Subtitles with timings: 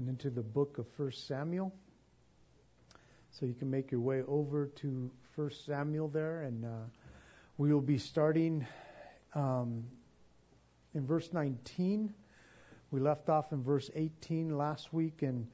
[0.00, 1.74] and into the book of First Samuel.
[3.32, 6.68] So you can make your way over to First Samuel there, and uh,
[7.58, 8.66] we will be starting
[9.34, 9.84] um,
[10.94, 12.14] in verse 19.
[12.90, 15.46] We left off in verse 18 last week, and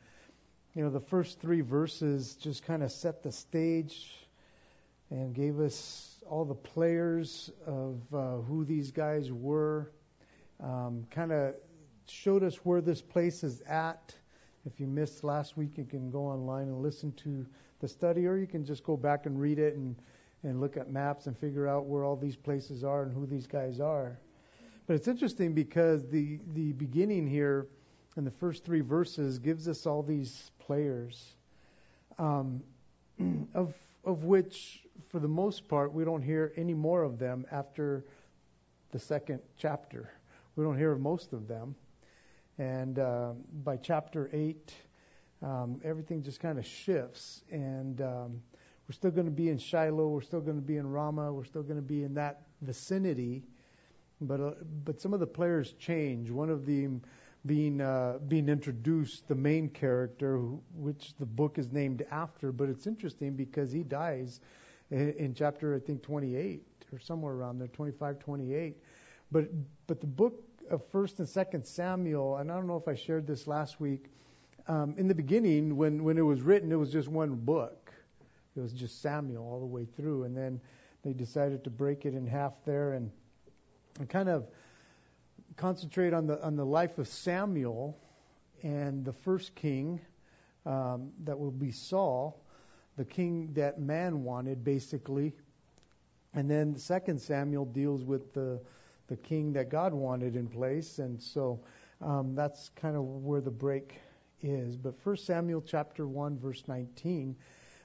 [0.74, 4.14] you know the first three verses just kind of set the stage
[5.10, 9.90] and gave us all the players of uh, who these guys were.
[10.62, 11.56] Um, kind of
[12.06, 14.14] showed us where this place is at.
[14.66, 17.46] If you missed last week, you can go online and listen to
[17.80, 19.94] the study, or you can just go back and read it and,
[20.42, 23.46] and look at maps and figure out where all these places are and who these
[23.46, 24.18] guys are.
[24.86, 27.68] But it's interesting because the, the beginning here
[28.16, 31.36] in the first three verses gives us all these players,
[32.18, 32.60] um,
[33.54, 33.72] of,
[34.04, 38.04] of which, for the most part, we don't hear any more of them after
[38.90, 40.10] the second chapter.
[40.56, 41.76] We don't hear of most of them.
[42.58, 43.32] And uh,
[43.64, 44.74] by chapter 8,
[45.42, 47.42] um, everything just kind of shifts.
[47.50, 48.40] And um,
[48.88, 50.08] we're still going to be in Shiloh.
[50.08, 51.32] We're still going to be in Ramah.
[51.32, 53.42] We're still going to be in that vicinity.
[54.20, 54.50] But uh,
[54.84, 56.30] but some of the players change.
[56.30, 57.02] One of them
[57.44, 60.38] being uh, being introduced, the main character,
[60.74, 62.52] which the book is named after.
[62.52, 64.40] But it's interesting because he dies
[64.90, 68.76] in, in chapter I think 28 or somewhere around there, 25, 28.
[69.30, 69.48] But
[69.86, 73.26] but the book of First and Second Samuel, and I don't know if I shared
[73.26, 74.06] this last week.
[74.68, 77.92] Um, in the beginning, when when it was written, it was just one book.
[78.56, 80.60] It was just Samuel all the way through, and then
[81.02, 83.10] they decided to break it in half there and,
[83.98, 84.48] and kind of
[85.56, 87.96] concentrate on the on the life of Samuel
[88.62, 90.00] and the first king
[90.64, 92.42] um, that will be Saul,
[92.96, 95.32] the king that man wanted, basically.
[96.34, 98.60] And then second Samuel deals with the
[99.08, 101.60] the king that God wanted in place, and so
[102.00, 104.00] um, that's kind of where the break
[104.42, 104.76] is.
[104.76, 107.36] But First Samuel chapter one verse 19.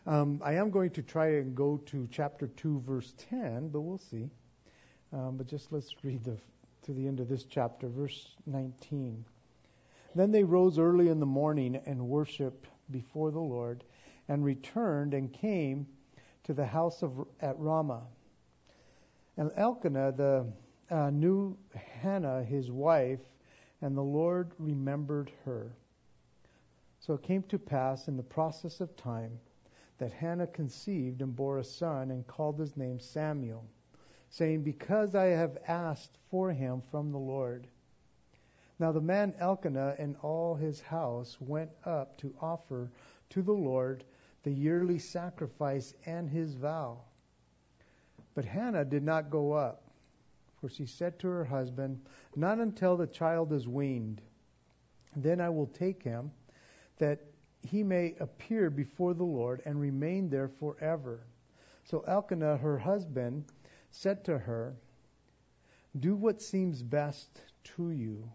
[0.07, 3.99] Um, I am going to try and go to chapter two verse 10, but we'll
[3.99, 4.29] see.
[5.13, 6.37] Um, but just let's read the,
[6.83, 9.23] to the end of this chapter, verse 19.
[10.15, 13.83] Then they rose early in the morning and worshipped before the Lord,
[14.27, 15.85] and returned and came
[16.43, 18.03] to the house of at Ramah.
[19.37, 20.45] And Elkanah the
[20.91, 23.21] uh, knew Hannah, his wife,
[23.81, 25.71] and the Lord remembered her.
[26.99, 29.39] So it came to pass in the process of time
[29.97, 33.63] that Hannah conceived and bore a son and called his name Samuel,
[34.29, 37.67] saying, Because I have asked for him from the Lord.
[38.77, 42.91] Now the man Elkanah and all his house went up to offer
[43.29, 44.03] to the Lord
[44.43, 46.99] the yearly sacrifice and his vow.
[48.33, 49.80] But Hannah did not go up
[50.61, 51.99] for she said to her husband,
[52.35, 54.21] Not until the child is weaned.
[55.15, 56.31] Then I will take him,
[56.99, 57.19] that
[57.63, 61.25] he may appear before the Lord and remain there forever.
[61.83, 63.45] So Elkanah, her husband,
[63.89, 64.75] said to her,
[65.99, 67.41] Do what seems best
[67.75, 68.31] to you.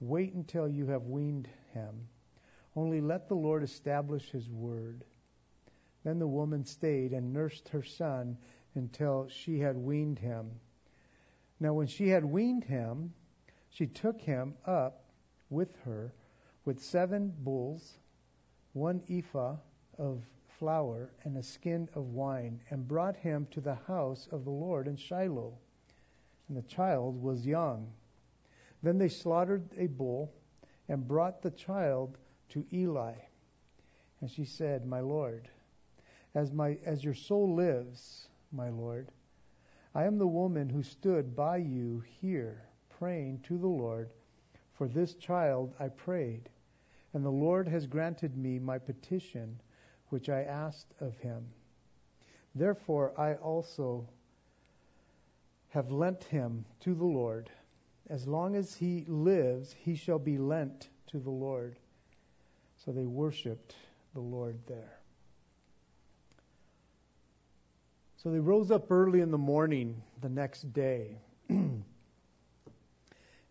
[0.00, 2.08] Wait until you have weaned him.
[2.76, 5.04] Only let the Lord establish his word.
[6.04, 8.36] Then the woman stayed and nursed her son
[8.74, 10.50] until she had weaned him.
[11.60, 13.12] Now, when she had weaned him,
[13.68, 15.04] she took him up
[15.50, 16.14] with her
[16.64, 17.98] with seven bulls,
[18.72, 19.56] one ephah
[19.98, 24.50] of flour, and a skin of wine, and brought him to the house of the
[24.50, 25.58] Lord in Shiloh.
[26.48, 27.92] And the child was young.
[28.82, 30.32] Then they slaughtered a bull
[30.88, 32.18] and brought the child
[32.50, 33.14] to Eli.
[34.20, 35.48] And she said, My Lord,
[36.34, 39.10] as my as your soul lives, my Lord,
[39.94, 44.10] I am the woman who stood by you here praying to the Lord.
[44.72, 46.48] For this child I prayed,
[47.12, 49.60] and the Lord has granted me my petition
[50.10, 51.44] which I asked of him.
[52.54, 54.08] Therefore I also
[55.70, 57.50] have lent him to the Lord.
[58.08, 61.78] As long as he lives, he shall be lent to the Lord.
[62.76, 63.74] So they worshiped
[64.14, 64.99] the Lord there.
[68.22, 71.16] So they rose up early in the morning the next day
[71.48, 71.82] and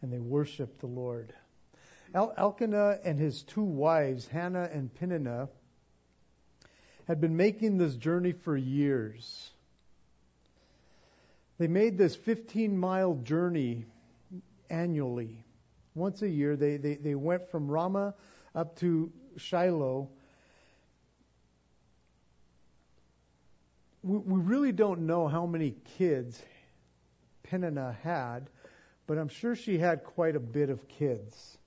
[0.03, 1.33] they worshiped the Lord.
[2.13, 5.49] El- Elkanah and his two wives, Hannah and Peninnah,
[7.07, 9.49] had been making this journey for years.
[11.57, 13.85] They made this 15 mile journey
[14.69, 15.43] annually.
[15.95, 18.13] Once a year, they, they, they went from Ramah
[18.53, 20.09] up to Shiloh
[24.09, 26.41] we, really don't know how many kids
[27.43, 28.49] Peninnah had,
[29.05, 31.57] but I'm sure she had quite a bit of kids.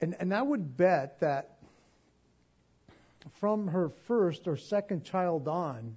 [0.00, 1.58] And, and I would bet that
[3.38, 5.96] from her first or second child on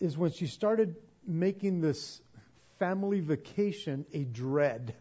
[0.00, 0.96] is when she started
[1.26, 2.20] making this
[2.78, 4.94] family vacation a dread,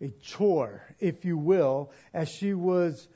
[0.00, 3.06] a chore, if you will, as she was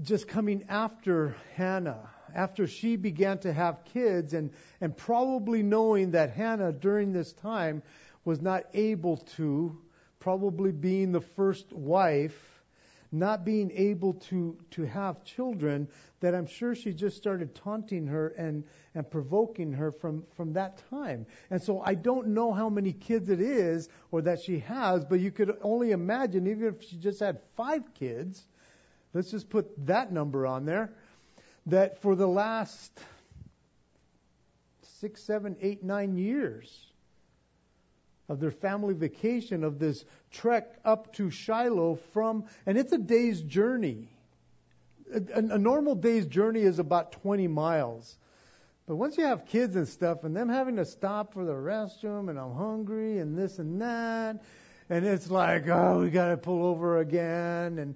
[0.00, 4.50] just coming after Hannah, after she began to have kids, and,
[4.80, 7.82] and probably knowing that Hannah during this time
[8.24, 9.76] was not able to,
[10.20, 12.62] probably being the first wife,
[13.10, 15.86] not being able to, to have children,
[16.20, 18.64] that I'm sure she just started taunting her and,
[18.94, 21.26] and provoking her from, from that time.
[21.50, 25.20] And so I don't know how many kids it is or that she has, but
[25.20, 28.44] you could only imagine, even if she just had five kids,
[29.12, 30.94] let's just put that number on there,
[31.66, 32.92] that for the last
[35.00, 36.86] six, seven, eight, nine years,
[38.28, 43.42] of their family vacation, of this trek up to Shiloh from, and it's a day's
[43.42, 44.08] journey.
[45.14, 48.16] A, a, normal day's journey is about 20 miles.
[48.86, 52.30] But once you have kids and stuff, and them having to stop for the restroom,
[52.30, 54.42] and I'm hungry, and this and that,
[54.88, 57.94] and it's like, oh, we got to pull over again, and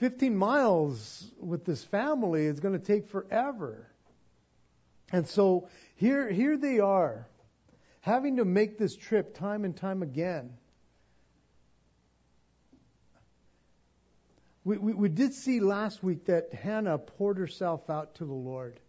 [0.00, 3.86] 15 miles with this family is going to take forever.
[5.12, 7.26] And so here, here they are
[8.00, 10.54] having to make this trip time and time again.
[14.64, 18.80] We, we, we, did see last week that Hannah poured herself out to the Lord.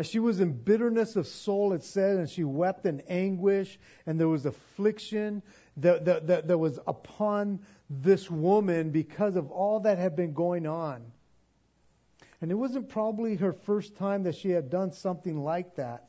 [0.00, 4.18] As she was in bitterness of soul, it said, and she wept in anguish, and
[4.18, 5.42] there was affliction
[5.76, 7.60] that, that, that, that was upon
[7.90, 11.04] this woman because of all that had been going on.
[12.40, 16.08] And it wasn't probably her first time that she had done something like that.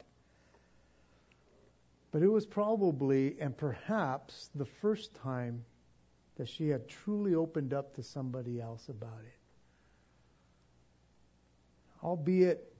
[2.13, 5.65] But it was probably and perhaps the first time
[6.37, 9.35] that she had truly opened up to somebody else about it.
[12.01, 12.70] Albeit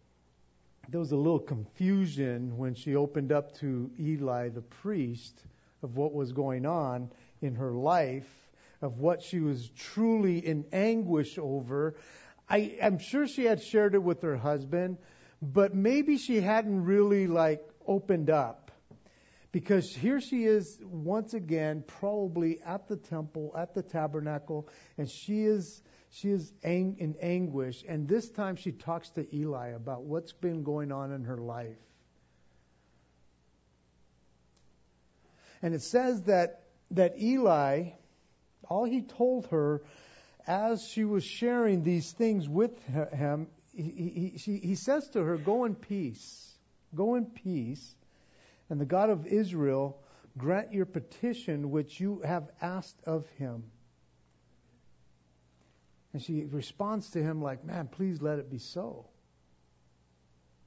[0.90, 5.46] there was a little confusion when she opened up to Eli the priest
[5.84, 7.10] of what was going on
[7.42, 8.30] in her life,
[8.82, 11.96] of what she was truly in anguish over.
[12.50, 14.98] I, am sure she had shared it with her husband,
[15.42, 18.72] but maybe she hadn't really like opened up.
[19.52, 25.44] Because here she is once again, probably at the temple, at the tabernacle, and she
[25.44, 25.82] is
[26.12, 27.84] she is ang- in anguish.
[27.88, 31.78] And this time she talks to Eli about what's been going on in her life.
[35.62, 37.92] And it says that that Eli,
[38.68, 39.82] all he told her
[40.46, 45.66] as she was sharing these things with him, he, he, he says to her, Go
[45.66, 46.52] in peace.
[46.94, 47.96] Go in peace
[48.72, 50.00] and the God of Israel
[50.38, 53.64] grant your petition which you have asked of him.
[56.14, 59.06] And she responds to him like, Man, please let it be so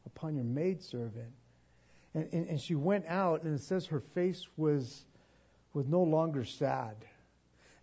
[0.06, 1.32] upon your maidservant.
[2.14, 5.04] And, and, and she went out, and it says her face was,
[5.72, 6.96] was no longer sad.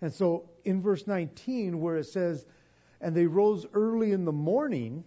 [0.01, 2.45] And so in verse 19, where it says,
[3.01, 5.03] And they rose early in the morning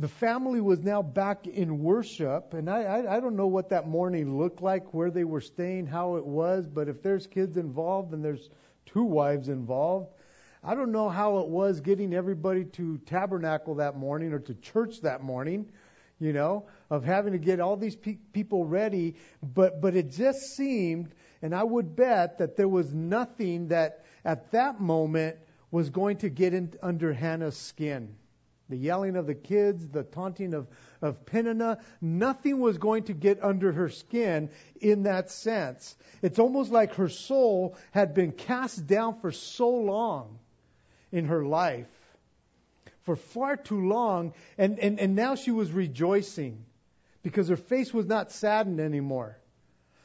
[0.00, 3.86] the family was now back in worship, and I, I, I, don't know what that
[3.86, 8.14] morning looked like, where they were staying, how it was, but if there's kids involved
[8.14, 8.48] and there's
[8.86, 10.08] two wives involved,
[10.62, 15.00] I don't know how it was getting everybody to tabernacle that morning or to church
[15.02, 15.70] that morning,
[16.18, 20.54] you know, of having to get all these pe- people ready, but, but it just
[20.54, 25.36] seemed, and I would bet that there was nothing that at that moment
[25.70, 28.16] was going to get in, under Hannah's skin
[28.70, 30.68] the yelling of the kids, the taunting of,
[31.02, 34.48] of Peninnah, nothing was going to get under her skin
[34.80, 35.96] in that sense.
[36.22, 40.38] It's almost like her soul had been cast down for so long
[41.10, 41.88] in her life,
[43.02, 46.64] for far too long, and, and, and now she was rejoicing
[47.22, 49.36] because her face was not saddened anymore.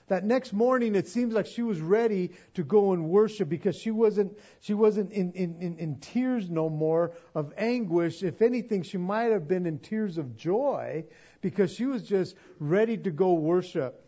[0.07, 3.89] That next morning, it seems like she was ready to go and worship because she
[3.89, 8.21] wasn't, she wasn't in, in, in, in tears no more of anguish.
[8.21, 11.05] If anything, she might have been in tears of joy
[11.41, 14.01] because she was just ready to go worship.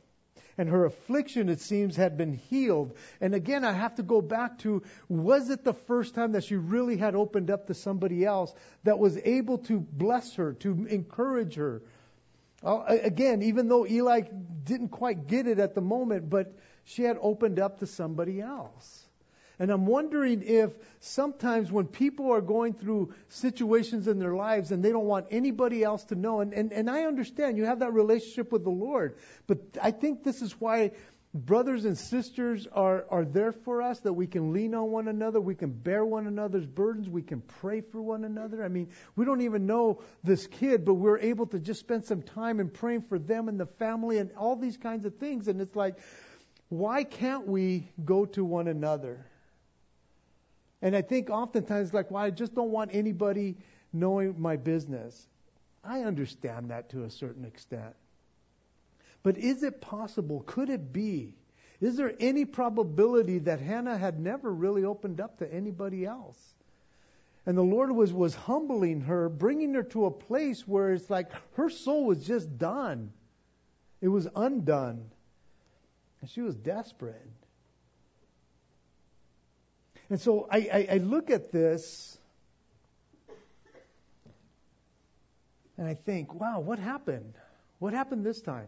[0.59, 2.95] And her affliction, it seems, had been healed.
[3.21, 6.55] And again, I have to go back to was it the first time that she
[6.55, 11.55] really had opened up to somebody else that was able to bless her, to encourage
[11.55, 11.81] her,
[12.63, 14.21] Oh, again, even though Eli
[14.63, 19.07] didn't quite get it at the moment, but she had opened up to somebody else.
[19.59, 24.83] And I'm wondering if sometimes when people are going through situations in their lives and
[24.83, 27.93] they don't want anybody else to know, and, and, and I understand you have that
[27.93, 30.91] relationship with the Lord, but I think this is why
[31.33, 35.39] brothers and sisters are, are there for us, that we can lean on one another,
[35.39, 38.63] we can bear one another's burdens, we can pray for one another.
[38.63, 42.21] I mean, we don't even know this kid, but we're able to just spend some
[42.21, 45.47] time in praying for them and the family and all these kinds of things.
[45.47, 45.97] And it's like,
[46.69, 49.25] why can't we go to one another?
[50.81, 53.57] And I think oftentimes, like, well, I just don't want anybody
[53.93, 55.27] knowing my business.
[55.83, 57.95] I understand that to a certain extent.
[59.23, 60.43] But is it possible?
[60.45, 61.35] Could it be?
[61.79, 66.37] Is there any probability that Hannah had never really opened up to anybody else?
[67.45, 71.31] And the Lord was, was humbling her, bringing her to a place where it's like
[71.53, 73.13] her soul was just done.
[74.01, 75.09] It was undone.
[76.21, 77.15] And she was desperate.
[80.09, 82.17] And so I, I, I look at this
[85.77, 87.33] and I think, wow, what happened?
[87.79, 88.67] What happened this time?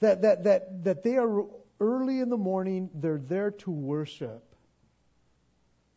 [0.00, 1.44] That, that, that, that they are
[1.80, 4.54] early in the morning, they're there to worship.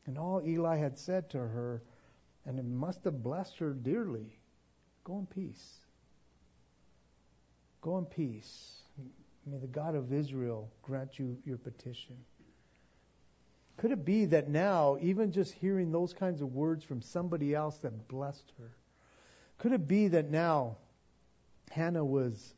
[0.05, 1.83] And all Eli had said to her,
[2.45, 4.39] and it must have blessed her dearly
[5.03, 5.79] go in peace.
[7.81, 8.81] Go in peace.
[9.45, 12.15] May the God of Israel grant you your petition.
[13.77, 17.77] Could it be that now, even just hearing those kinds of words from somebody else
[17.77, 18.75] that blessed her,
[19.57, 20.77] could it be that now
[21.71, 22.53] Hannah was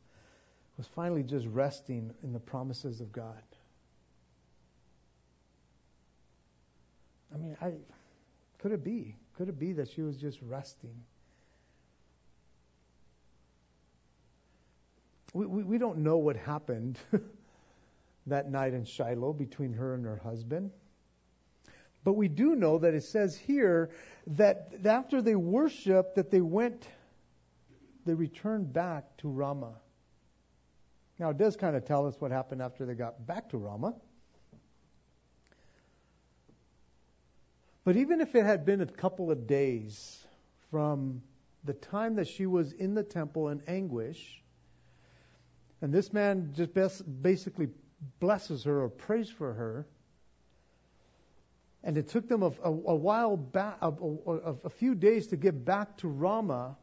[0.76, 3.42] was finally just resting in the promises of God.
[7.34, 7.72] I mean, I
[8.58, 9.16] could it be?
[9.36, 10.94] Could it be that she was just resting?
[15.32, 16.98] We, we, we don't know what happened
[18.26, 20.70] that night in Shiloh between her and her husband.
[22.04, 23.90] But we do know that it says here
[24.26, 26.86] that after they worshiped, that they went,
[28.04, 29.76] they returned back to Ramah.
[31.18, 33.94] Now, it does kind of tell us what happened after they got back to Ramah.
[37.84, 40.24] But even if it had been a couple of days
[40.70, 41.22] from
[41.64, 44.42] the time that she was in the temple in anguish,
[45.80, 46.72] and this man just
[47.22, 47.68] basically
[48.20, 49.86] blesses her or prays for her,
[51.84, 55.64] and it took them a, a, a while back, a, a, few days to get
[55.64, 56.76] back to Ramah.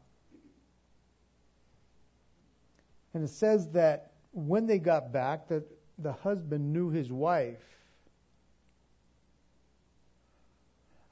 [3.14, 5.64] And it says that when they got back that
[5.98, 7.62] the husband knew his wife.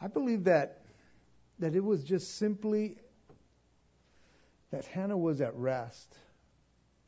[0.01, 0.83] I believe that
[1.59, 2.97] that it was just simply
[4.71, 6.15] that Hannah was at rest.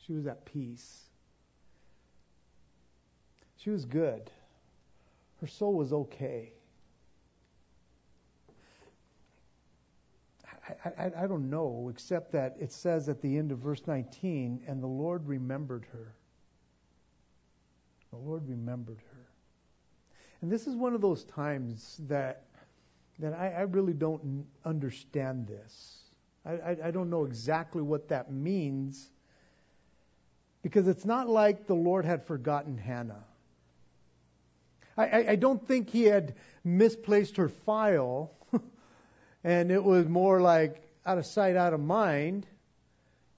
[0.06, 1.04] She was at peace.
[3.58, 4.30] She was good.
[5.40, 6.52] Her soul was okay.
[10.84, 14.62] I, I, I don't know, except that it says at the end of verse 19,
[14.66, 16.14] and the Lord remembered her.
[18.10, 19.26] The Lord remembered her.
[20.42, 22.44] And this is one of those times that
[23.20, 25.98] that I, I really don't understand this.
[26.44, 29.10] I, I, I don't know exactly what that means
[30.62, 33.24] because it's not like the Lord had forgotten Hannah.
[34.96, 38.32] I, I, don't think he had misplaced her file
[39.44, 42.46] and it was more like out of sight, out of mind.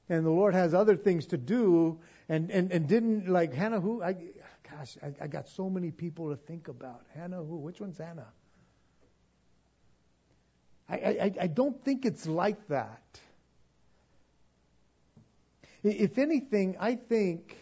[0.08, 3.80] And the Lord has other things to do, and and, and didn't like Hannah.
[3.80, 4.12] Who I,
[4.70, 7.02] gosh, I, I got so many people to think about.
[7.14, 7.56] Hannah, who?
[7.56, 8.26] Which one's Hannah?
[10.88, 13.02] I, I, I don't think it's like that.
[15.82, 17.56] If anything, I think,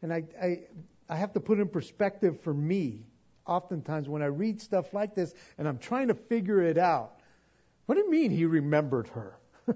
[0.00, 0.60] and I, I,
[1.08, 3.04] I have to put in perspective for me,
[3.46, 7.15] oftentimes when I read stuff like this and I'm trying to figure it out,
[7.86, 9.36] what do you mean he remembered her?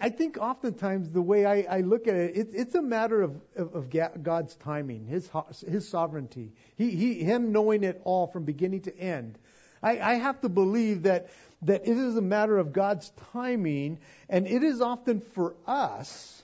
[0.00, 3.40] I think oftentimes the way I, I look at it, it, it's a matter of,
[3.56, 5.30] of, of, God's timing, His
[5.66, 9.38] His sovereignty, he, he, Him knowing it all from beginning to end.
[9.82, 11.30] I, I have to believe that
[11.62, 16.42] that it is a matter of God's timing, and it is often for us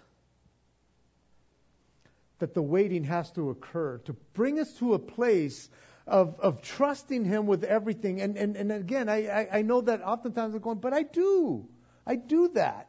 [2.38, 5.69] that the waiting has to occur to bring us to a place
[6.06, 8.20] of, of trusting Him with everything.
[8.20, 11.68] And, and, and again, I, I, I know that oftentimes I'm going, but I do.
[12.06, 12.88] I do that.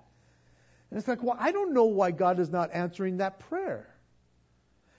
[0.89, 3.87] And it's like, well, I don't know why God is not answering that prayer.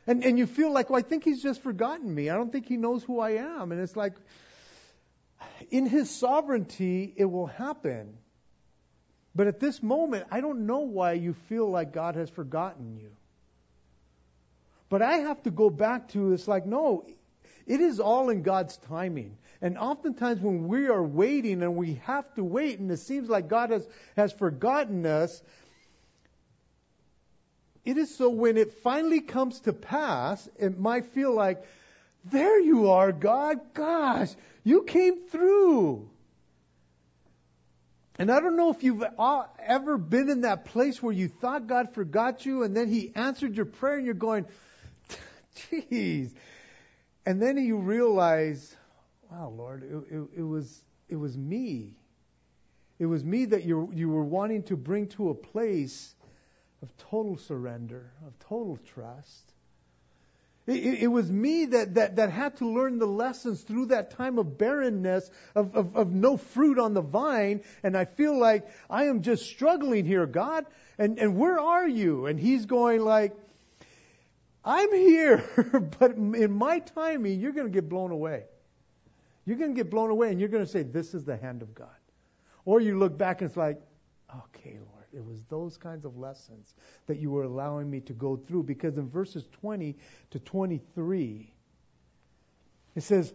[0.06, 2.30] And, and you feel like, well, I think He's just forgotten me.
[2.30, 3.72] I don't think He knows who I am.
[3.72, 4.14] And it's like,
[5.70, 8.16] in His sovereignty, it will happen.
[9.34, 13.10] But at this moment, I don't know why you feel like God has forgotten you.
[14.88, 17.04] But I have to go back to it's like, no,
[17.68, 19.36] it is all in God's timing.
[19.60, 23.48] And oftentimes when we are waiting and we have to wait and it seems like
[23.48, 25.42] God has, has forgotten us,
[27.84, 31.64] it is so when it finally comes to pass, it might feel like,
[32.24, 33.58] there you are, God.
[33.74, 34.30] Gosh,
[34.64, 36.08] you came through.
[38.18, 41.66] And I don't know if you've uh, ever been in that place where you thought
[41.66, 44.46] God forgot you and then He answered your prayer and you're going,
[45.70, 46.30] jeez.
[47.28, 48.74] And then you realize,
[49.30, 51.94] wow, Lord, it, it, it, was, it was me.
[52.98, 56.14] It was me that you, you were wanting to bring to a place
[56.80, 59.52] of total surrender, of total trust.
[60.66, 64.38] It, it, was me that, that, that had to learn the lessons through that time
[64.38, 69.04] of barrenness, of, of, of no fruit on the vine, and I feel like I
[69.04, 70.64] am just struggling here, God.
[70.96, 72.24] And, and where are you?
[72.24, 73.36] And he's going like,
[74.68, 75.42] I'm here,
[75.98, 78.44] but in my timing, you're going to get blown away.
[79.46, 81.62] You're going to get blown away, and you're going to say, This is the hand
[81.62, 81.88] of God.
[82.66, 83.80] Or you look back and it's like,
[84.30, 84.98] Okay, Lord.
[85.14, 86.74] It was those kinds of lessons
[87.06, 89.96] that you were allowing me to go through because in verses 20
[90.32, 91.50] to 23,
[92.94, 93.32] it says,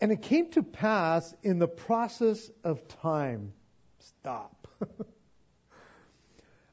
[0.00, 3.52] And it came to pass in the process of time.
[3.98, 4.68] Stop.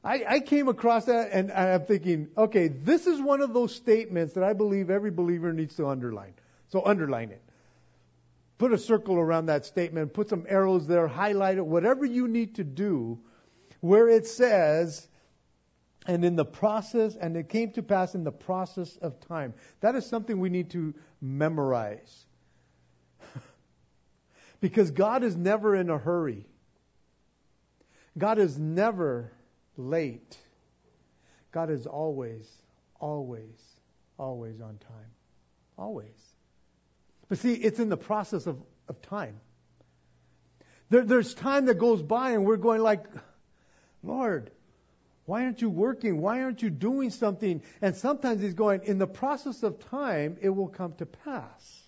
[0.06, 4.34] I, I, came across that and I'm thinking, okay, this is one of those statements
[4.34, 6.34] that I believe every believer needs to underline.
[6.68, 7.42] So underline it.
[8.58, 12.54] Put a circle around that statement, put some arrows there, highlight it, whatever you need
[12.54, 13.18] to do
[13.80, 15.06] where it says,
[16.06, 19.54] and in the process, and it came to pass in the process of time.
[19.80, 22.26] That is something we need to memorize.
[24.60, 26.46] because God is never in a hurry.
[28.16, 29.32] God is never
[29.76, 30.36] late.
[31.52, 32.46] God is always,
[33.00, 33.60] always,
[34.18, 35.10] always on time.
[35.78, 36.36] Always.
[37.28, 39.40] But see, it's in the process of, of time.
[40.90, 43.04] There, there's time that goes by and we're going like,
[44.02, 44.50] Lord,
[45.24, 46.20] why aren't you working?
[46.20, 47.62] Why aren't you doing something?
[47.82, 51.82] And sometimes he's going, in the process of time, it will come to pass.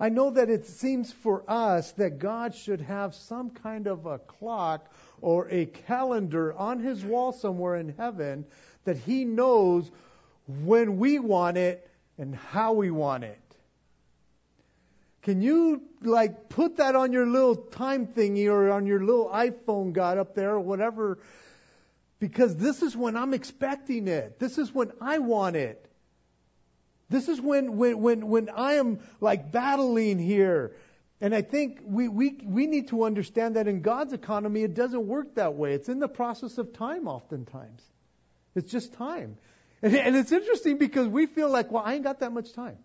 [0.00, 4.18] I know that it seems for us that God should have some kind of a
[4.18, 8.44] clock or a calendar on his wall somewhere in heaven
[8.84, 9.90] that he knows
[10.46, 13.40] when we want it and how we want it.
[15.22, 19.92] Can you like put that on your little time thingy or on your little iPhone
[19.92, 21.18] God up there or whatever?
[22.20, 24.38] Because this is when I'm expecting it.
[24.38, 25.84] This is when I want it.
[27.08, 30.76] This is when when when when I am like battling here.
[31.20, 35.06] And I think we, we, we need to understand that in God's economy, it doesn't
[35.06, 35.72] work that way.
[35.72, 37.82] It's in the process of time oftentimes.
[38.54, 39.38] It's just time.
[39.82, 42.78] And, and it's interesting because we feel like, well, I ain't got that much time.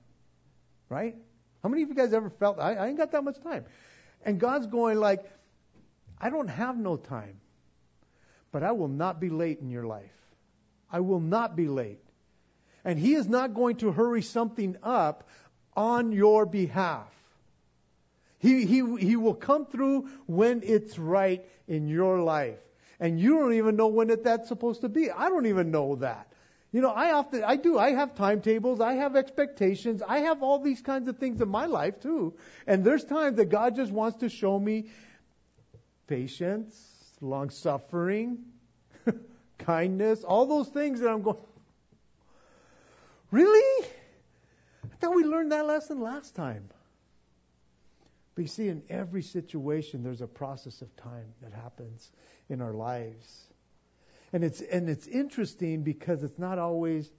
[0.87, 1.15] Right?
[1.61, 3.65] How many of you guys ever felt I, I ain't got that much time?
[4.23, 5.29] And God's going like,
[6.19, 7.39] I don't have no time,
[8.51, 10.11] but I will not be late in your life.
[10.91, 12.03] I will not be late.
[12.85, 15.27] And He is not going to hurry something up
[15.75, 17.07] on your behalf.
[18.41, 22.57] He, he, he will come through when it's right in your life.
[22.99, 25.11] And you don't even know when it, that's supposed to be.
[25.11, 26.27] I don't even know that.
[26.71, 30.57] You know, I often, I do, I have timetables, I have expectations, I have all
[30.57, 32.33] these kinds of things in my life too.
[32.65, 34.87] And there's times that God just wants to show me
[36.07, 36.75] patience,
[37.19, 38.39] long suffering,
[39.59, 41.37] kindness, all those things that I'm going,
[43.29, 43.87] really?
[44.85, 46.69] I thought we learned that lesson last time.
[48.35, 52.09] But you see, in every situation, there's a process of time that happens
[52.49, 53.47] in our lives.
[54.33, 57.09] And it's, and it's interesting because it's not always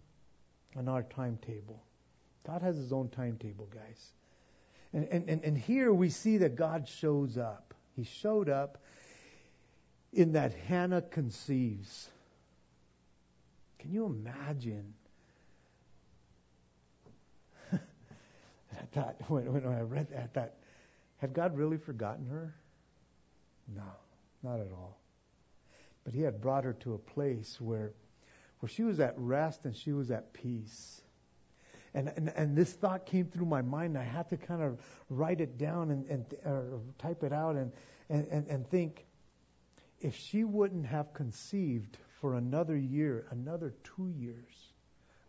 [0.77, 1.83] on our timetable.
[2.47, 4.13] God has his own timetable, guys.
[4.95, 7.75] And, and, and, and here we see that God shows up.
[7.95, 8.79] He showed up
[10.13, 12.09] in that Hannah conceives.
[13.79, 14.95] Can you imagine?
[17.73, 17.79] I
[18.93, 20.51] thought, when, when I read that, I
[21.23, 22.53] had God really forgotten her?
[23.73, 23.93] No,
[24.43, 24.99] not at all.
[26.03, 27.93] But he had brought her to a place where,
[28.59, 31.01] where she was at rest and she was at peace.
[31.95, 33.97] And, and, and this thought came through my mind.
[33.97, 34.81] I had to kind of
[35.11, 37.71] write it down and, and or type it out and,
[38.09, 39.07] and, and, and think
[40.01, 44.73] if she wouldn't have conceived for another year, another two years,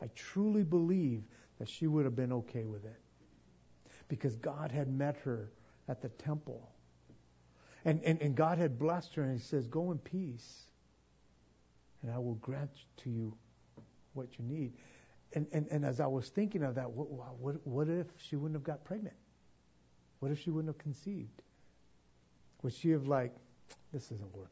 [0.01, 1.21] I truly believe
[1.59, 2.99] that she would have been okay with it.
[4.07, 5.51] Because God had met her
[5.87, 6.73] at the temple
[7.85, 10.63] and, and, and God had blessed her, and He says, Go in peace,
[12.01, 13.33] and I will grant to you
[14.13, 14.73] what you need.
[15.33, 18.55] And, and, and as I was thinking of that, what, what, what if she wouldn't
[18.55, 19.15] have got pregnant?
[20.19, 21.41] What if she wouldn't have conceived?
[22.61, 23.35] Would she have, like,
[23.91, 24.49] this isn't working?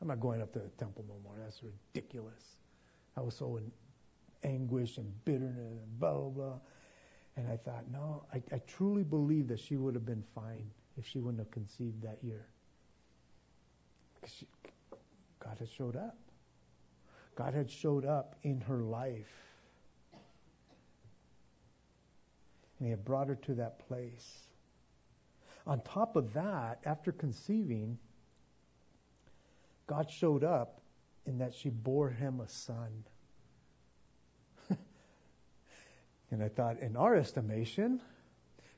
[0.00, 1.34] I'm not going up to the temple no more.
[1.38, 2.42] That's ridiculous.
[3.16, 3.70] I was so in
[4.42, 6.58] anguish and bitterness and blah, blah, blah.
[7.38, 11.06] And I thought, no, I, I truly believe that she would have been fine if
[11.06, 12.44] she wouldn't have conceived that year.
[14.26, 14.48] She,
[15.38, 16.18] God had showed up.
[17.36, 19.30] God had showed up in her life.
[22.78, 24.48] And he had brought her to that place.
[25.64, 27.98] On top of that, after conceiving,
[29.86, 30.80] God showed up
[31.24, 33.04] in that she bore him a son.
[36.30, 38.00] And I thought, in our estimation,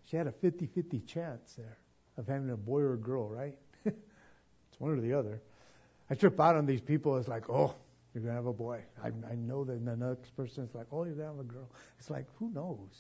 [0.05, 1.79] she had a 50 50 chance there
[2.17, 3.57] of having a boy or a girl, right?
[3.85, 5.41] it's one or the other.
[6.09, 7.17] I trip out on these people.
[7.17, 7.75] It's like, oh,
[8.15, 8.83] you're going to have a boy.
[9.03, 11.45] I, I know that the next person is like, oh, you're going to have a
[11.45, 11.71] girl.
[11.99, 12.91] It's like, who knows?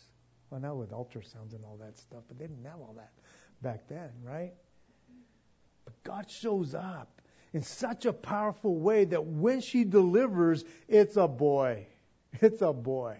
[0.50, 3.12] Well, now with ultrasounds and all that stuff, but they didn't have all that
[3.62, 4.52] back then, right?
[5.84, 7.20] But God shows up
[7.52, 11.86] in such a powerful way that when she delivers, it's a boy.
[12.40, 13.18] It's a boy.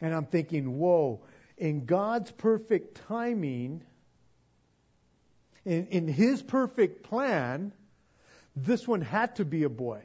[0.00, 1.20] And I'm thinking, whoa,
[1.56, 3.82] in God's perfect timing,
[5.64, 7.72] in, in His perfect plan,
[8.56, 10.02] this one had to be a boy.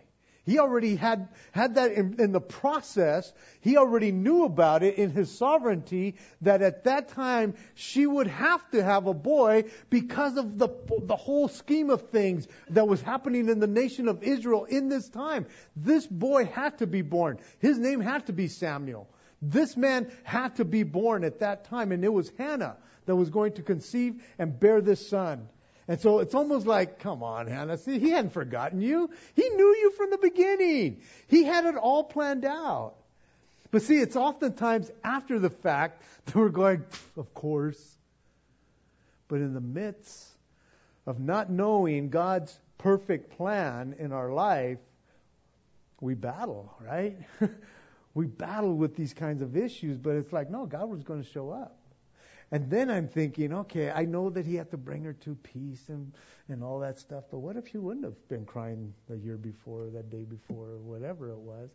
[0.50, 3.32] He already had, had that in, in, the process.
[3.62, 8.68] He already knew about it in his sovereignty that at that time she would have
[8.72, 10.70] to have a boy because of the,
[11.04, 15.08] the whole scheme of things that was happening in the nation of Israel in this
[15.10, 15.46] time.
[15.76, 17.38] This boy had to be born.
[17.60, 19.08] His name had to be Samuel.
[19.42, 23.30] This man had to be born at that time, and it was Hannah that was
[23.30, 25.48] going to conceive and bear this son.
[25.88, 27.78] And so it's almost like, come on, Hannah.
[27.78, 29.10] See, he hadn't forgotten you.
[29.36, 31.02] He knew you from the beginning.
[31.28, 32.94] He had it all planned out.
[33.72, 36.84] But see, it's oftentimes after the fact that we're going,
[37.18, 37.82] of course.
[39.28, 40.28] But in the midst
[41.06, 44.80] of not knowing God's perfect plan in our life,
[46.02, 47.18] we battle, right?
[48.20, 51.30] we battle with these kinds of issues, but it's like, no, God was going to
[51.30, 51.78] show up.
[52.52, 55.88] And then I'm thinking, okay, I know that he had to bring her to peace
[55.88, 56.12] and,
[56.50, 59.84] and all that stuff, but what if he wouldn't have been crying the year before,
[59.84, 61.70] or that day before, or whatever it was?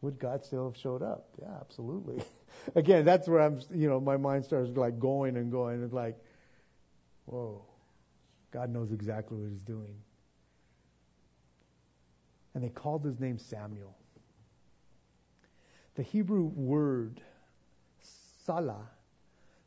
[0.00, 1.28] Would God still have showed up?
[1.40, 2.24] Yeah, absolutely.
[2.74, 5.84] Again, that's where I'm, you know, my mind starts like going and going.
[5.84, 6.18] It's like,
[7.26, 7.62] whoa,
[8.50, 9.94] God knows exactly what he's doing.
[12.56, 13.94] And they called his name Samuel.
[15.98, 17.20] The Hebrew word,
[18.44, 18.88] salah,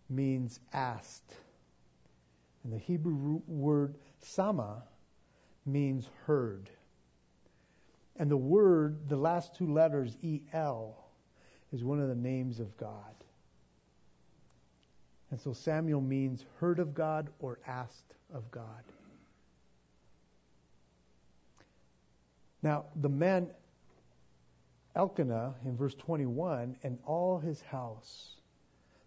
[0.10, 1.36] means asked.
[2.64, 4.84] And the Hebrew word sama
[5.66, 6.70] means heard.
[8.16, 10.16] And the word, the last two letters,
[10.54, 10.96] El,
[11.74, 13.14] is one of the names of God.
[15.32, 18.86] And so Samuel means heard of God or asked of God.
[22.64, 23.50] Now, the man
[24.96, 28.36] Elkanah in verse 21 and all his house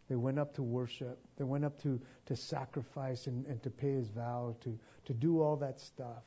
[0.09, 1.19] they went up to worship.
[1.37, 5.41] They went up to, to sacrifice and, and to pay his vow, to, to do
[5.41, 6.23] all that stuff.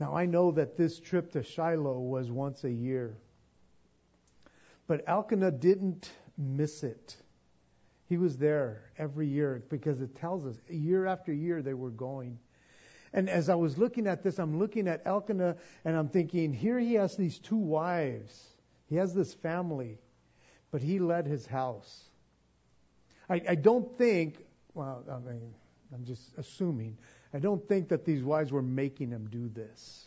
[0.00, 3.16] Now, I know that this trip to Shiloh was once a year.
[4.86, 7.16] But Elkanah didn't miss it.
[8.06, 12.38] He was there every year because it tells us year after year they were going.
[13.14, 16.78] And as I was looking at this, I'm looking at Elkanah and I'm thinking, here
[16.78, 18.48] he has these two wives.
[18.86, 19.98] He has this family
[20.74, 22.02] but he led his house.
[23.30, 25.54] I, I don't think, well, I mean,
[25.94, 26.98] I'm just assuming,
[27.32, 30.06] I don't think that these wives were making him do this.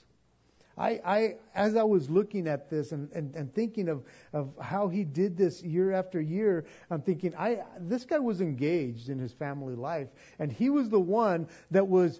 [0.77, 4.89] I, I, as I was looking at this and, and, and thinking of, of how
[4.89, 9.31] he did this year after year, I'm thinking, I, this guy was engaged in his
[9.31, 12.19] family life, and he was the one that was,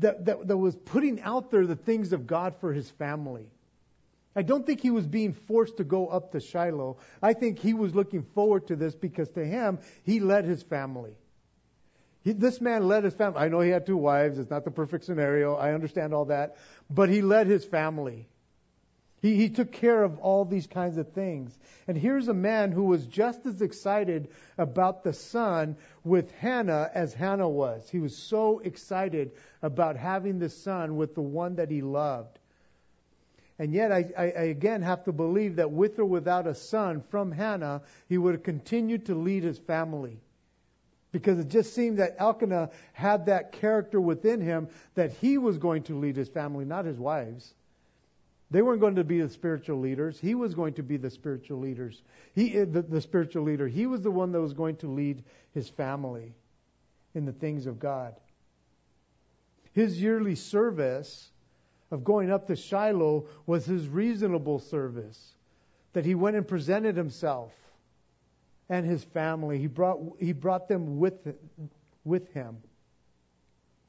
[0.00, 3.46] that, that, that was putting out there the things of God for his family.
[4.36, 6.98] I don't think he was being forced to go up to Shiloh.
[7.22, 11.14] I think he was looking forward to this because to him, he led his family.
[12.22, 13.38] He, this man led his family.
[13.38, 14.38] I know he had two wives.
[14.38, 15.54] It's not the perfect scenario.
[15.54, 16.56] I understand all that.
[16.90, 18.26] But he led his family.
[19.24, 21.58] He, he took care of all these kinds of things.
[21.88, 27.14] And here's a man who was just as excited about the son with Hannah as
[27.14, 27.88] Hannah was.
[27.88, 29.32] He was so excited
[29.62, 32.38] about having the son with the one that he loved.
[33.58, 37.02] And yet, I, I, I, again have to believe that with or without a son
[37.08, 40.20] from Hannah, he would have continued to lead his family.
[41.12, 45.84] Because it just seemed that Elkanah had that character within him that he was going
[45.84, 47.54] to lead his family, not his wives.
[48.50, 50.18] They weren't going to be the spiritual leaders.
[50.18, 52.02] He was going to be the spiritual leaders.
[52.34, 53.66] He, eh, the, the spiritual leader.
[53.66, 56.34] He was the one that was going to lead his family
[57.14, 58.14] in the things of God.
[59.72, 61.30] His yearly service
[61.90, 65.34] of going up to Shiloh was his reasonable service,
[65.92, 67.52] that he went and presented himself
[68.68, 69.58] and his family.
[69.58, 71.14] He brought, he brought them with,
[72.04, 72.58] with him.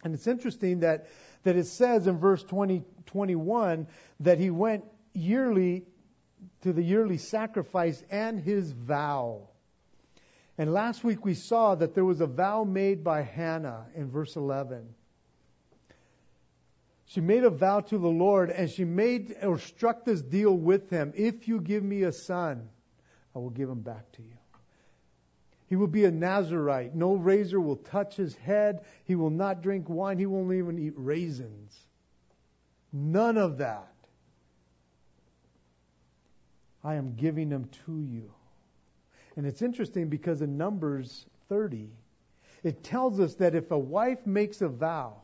[0.04, 1.08] And it's interesting that,
[1.44, 3.88] that it says in verse 20, 21
[4.22, 5.86] that he went yearly
[6.62, 9.50] to the yearly sacrifice and his vow.
[10.58, 14.36] And last week we saw that there was a vow made by Hannah in verse
[14.36, 14.94] 11.
[17.08, 20.90] She made a vow to the Lord and she made or struck this deal with
[20.90, 21.14] him.
[21.16, 22.70] If you give me a son,
[23.36, 24.38] I will give him back to you.
[25.68, 26.96] He will be a Nazarite.
[26.96, 28.86] No razor will touch his head.
[29.04, 30.20] He will not drink wine.
[30.20, 31.76] He won't even eat raisins.
[32.94, 33.92] None of that.
[36.84, 38.32] I am giving them to you.
[39.36, 41.90] And it's interesting because in Numbers 30,
[42.64, 45.16] it tells us that if a wife makes a vow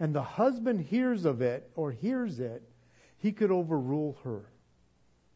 [0.00, 2.62] and the husband hears of it or hears it,
[3.18, 4.44] he could overrule her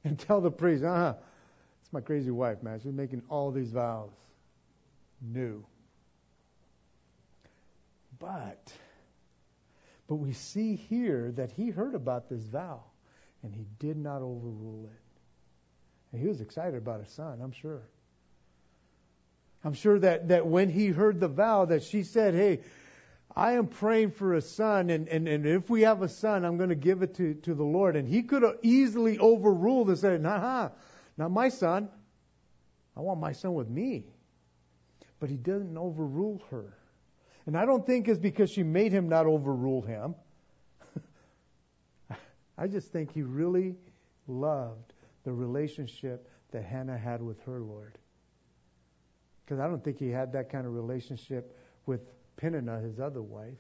[0.05, 1.15] and tell the priest, uh huh,
[1.93, 2.81] my crazy wife, man.
[2.81, 4.11] She's making all these vows.
[5.21, 5.65] New.
[8.19, 8.73] But,
[10.09, 12.83] but we see here that he heard about this vow
[13.43, 15.03] and he did not overrule it.
[16.13, 17.83] And he was excited about his son, I'm sure.
[19.65, 22.61] I'm sure that, that when he heard the vow that she said, Hey,
[23.35, 26.59] I am praying for a son, and, and, and if we have a son, I'm
[26.59, 27.97] going to give it to, to the Lord.
[27.97, 30.71] And he could have easily overruled and said, Nah,
[31.17, 31.89] not my son.
[32.97, 34.05] I want my son with me.
[35.21, 36.77] But he didn't overrule her.
[37.47, 40.15] And I don't think it's because she made him not overrule him.
[42.59, 43.75] I just think he really
[44.27, 44.93] loved
[45.25, 47.99] the relationship that Hannah had with her Lord.
[49.45, 52.01] Because I don't think he had that kind of relationship with
[52.37, 53.59] Peninnah, his other wife.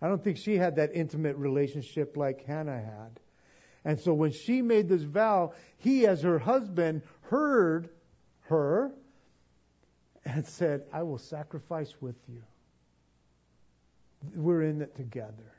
[0.00, 3.20] I don't think she had that intimate relationship like Hannah had.
[3.84, 7.88] And so when she made this vow, he, as her husband, heard
[8.42, 8.92] her
[10.24, 12.42] and said, I will sacrifice with you.
[14.34, 15.54] We're in it together.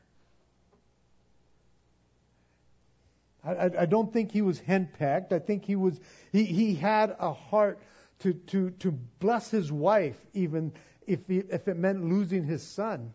[3.44, 5.34] I, I, don't think he was henpecked.
[5.34, 6.00] I think he was
[6.32, 7.80] he, he had a heart
[8.20, 10.74] to, to, to bless his wife, even
[11.08, 13.14] if, he, if it meant losing his son.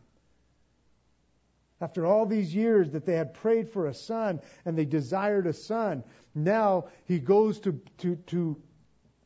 [1.80, 5.52] After all these years that they had prayed for a son and they desired a
[5.52, 6.02] son,
[6.34, 8.56] now he goes to, to, to,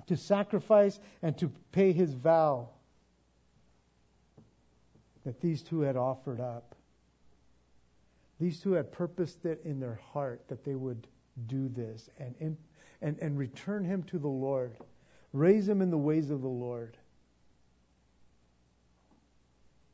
[0.06, 2.68] to sacrifice and to pay his vow
[5.24, 6.74] that these two had offered up.
[8.40, 11.06] These two had purposed it in their heart that they would
[11.46, 12.56] do this and, in,
[13.02, 14.76] and, and return him to the Lord,
[15.32, 16.96] raise him in the ways of the Lord.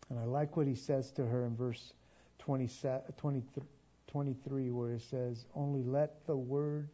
[0.08, 1.92] And I like what he says to her in verse
[2.46, 2.68] 20,
[3.16, 3.42] 20,
[4.06, 6.88] 23, where it says, Only let the word,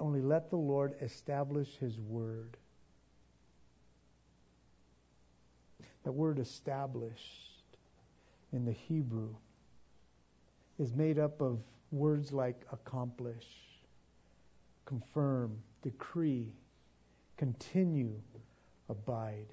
[0.00, 2.56] only let the Lord establish his word.
[6.02, 7.76] That word established
[8.52, 9.34] in the Hebrew
[10.80, 11.60] is made up of
[11.92, 13.46] words like accomplish,
[14.84, 16.52] confirm, decree,
[17.36, 18.20] continue,
[18.88, 19.46] abide.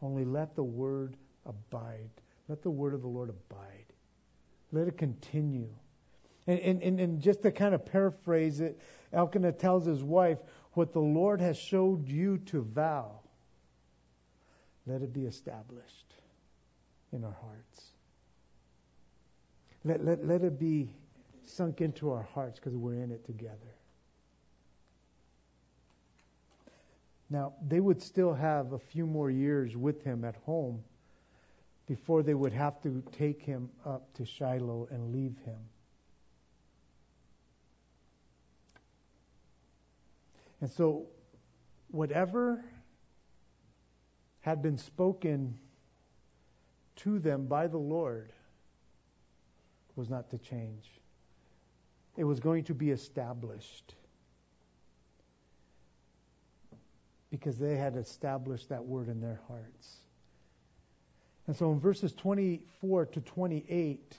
[0.00, 2.10] Only let the word abide.
[2.48, 3.86] Let the word of the Lord abide.
[4.72, 5.68] Let it continue.
[6.46, 8.80] And, and, and, just to kind of paraphrase it,
[9.12, 10.38] Elkanah tells his wife,
[10.72, 13.20] What the Lord has showed you to vow,
[14.86, 16.14] let it be established
[17.12, 17.84] in our hearts.
[19.84, 20.90] Let, let, let it be
[21.44, 23.56] sunk into our hearts because we're in it together.
[27.30, 30.82] Now, they would still have a few more years with him at home
[31.86, 35.58] before they would have to take him up to Shiloh and leave him.
[40.60, 41.06] And so,
[41.90, 42.64] whatever
[44.42, 45.58] had been spoken
[46.96, 48.32] to them by the Lord
[49.96, 50.88] was not to change.
[52.16, 53.94] It was going to be established.
[57.30, 60.01] Because they had established that word in their hearts.
[61.46, 64.16] And so in verses 24 to 28,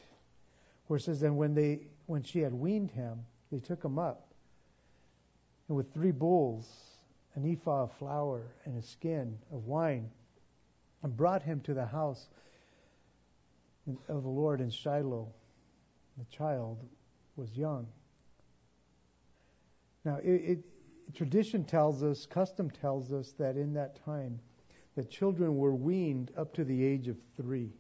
[0.88, 4.34] where it says, And when they when she had weaned him, they took him up.
[5.68, 6.70] And with three bulls,
[7.36, 10.10] an ephah of flour, and a skin of wine,
[11.02, 12.28] and brought him to the house
[13.88, 15.28] of the Lord in Shiloh.
[16.18, 16.84] The child
[17.36, 17.88] was young.
[20.06, 20.60] Now, it, it,
[21.16, 24.40] tradition tells us, custom tells us that in that time,
[24.96, 27.72] that children were weaned up to the age of three.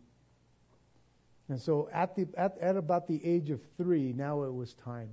[1.49, 5.09] And so at, the, at, at about the age of three, now it was time.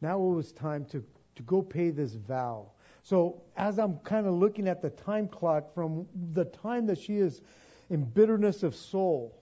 [0.00, 1.04] Now it was time to,
[1.36, 2.70] to go pay this vow.
[3.02, 7.16] So as I'm kind of looking at the time clock from the time that she
[7.16, 7.40] is
[7.90, 9.34] in bitterness of soul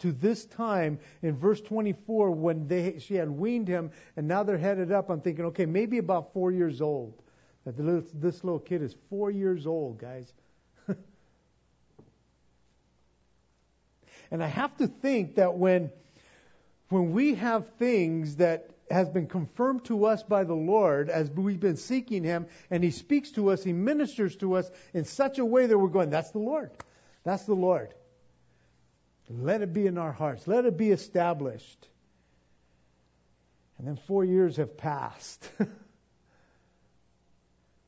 [0.00, 4.58] to this time in verse 24 when they, she had weaned him and now they're
[4.58, 7.21] headed up, I'm thinking, okay, maybe about four years old.
[7.64, 10.32] That little, this little kid is four years old, guys.
[14.30, 15.90] and I have to think that when
[16.92, 21.58] when we have things that has been confirmed to us by the Lord as we've
[21.58, 25.44] been seeking Him, and He speaks to us, He ministers to us in such a
[25.44, 26.70] way that we're going, that's the Lord.
[27.24, 27.94] That's the Lord.
[29.30, 30.46] Let it be in our hearts.
[30.46, 31.88] Let it be established.
[33.78, 35.48] And then four years have passed.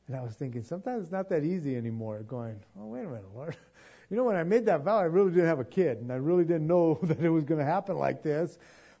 [0.07, 2.21] And I was thinking, sometimes it's not that easy anymore.
[2.23, 3.55] Going, oh, wait a minute, Lord.
[4.11, 6.17] You know, when I made that vow, I really didn't have a kid, and I
[6.17, 8.59] really didn't know that it was going to happen like this.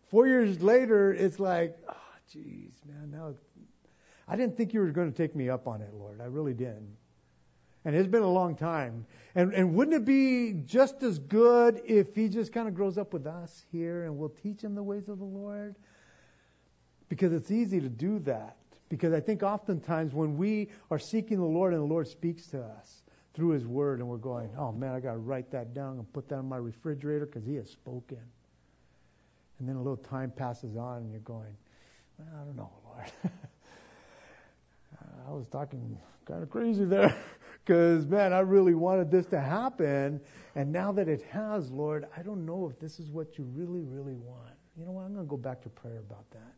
[0.09, 3.35] Four years later, it's like, ah, oh, jeez, man, now
[4.27, 6.21] I didn't think you were going to take me up on it, Lord.
[6.21, 6.97] I really didn't.
[7.85, 9.05] And it's been a long time.
[9.35, 13.13] And, and wouldn't it be just as good if he just kind of grows up
[13.13, 15.75] with us here and we'll teach him the ways of the Lord?
[17.09, 18.57] Because it's easy to do that.
[18.89, 22.61] Because I think oftentimes when we are seeking the Lord and the Lord speaks to
[22.61, 23.01] us
[23.33, 26.13] through His Word and we're going, oh man, I got to write that down and
[26.13, 28.19] put that on my refrigerator because He has spoken.
[29.59, 31.55] And then a little time passes on and you're going,
[32.19, 33.11] I don't know, Lord.
[35.27, 37.15] I was talking kind of crazy there
[37.65, 40.21] because, man, I really wanted this to happen.
[40.55, 43.81] And now that it has, Lord, I don't know if this is what you really,
[43.81, 44.53] really want.
[44.77, 45.03] You know what?
[45.03, 46.53] I'm going to go back to prayer about that.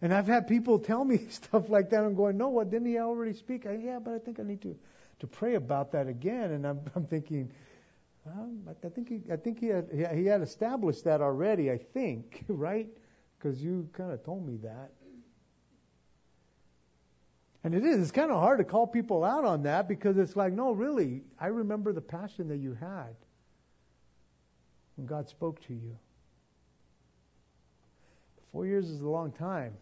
[0.00, 2.04] And I've had people tell me stuff like that.
[2.04, 3.66] I'm going, no, what didn't he already speak?
[3.66, 4.76] I, yeah, but I think I need to
[5.20, 6.52] to pray about that again.
[6.52, 7.50] And I'm, I'm thinking,
[8.26, 11.70] um, I think he, I think he had he had established that already.
[11.70, 12.88] I think, right?
[13.38, 14.90] Because you kind of told me that.
[17.64, 18.00] And it is.
[18.00, 21.22] It's kind of hard to call people out on that because it's like, no, really,
[21.40, 23.14] I remember the passion that you had
[24.96, 25.98] when God spoke to you.
[28.52, 29.74] Four years is a long time.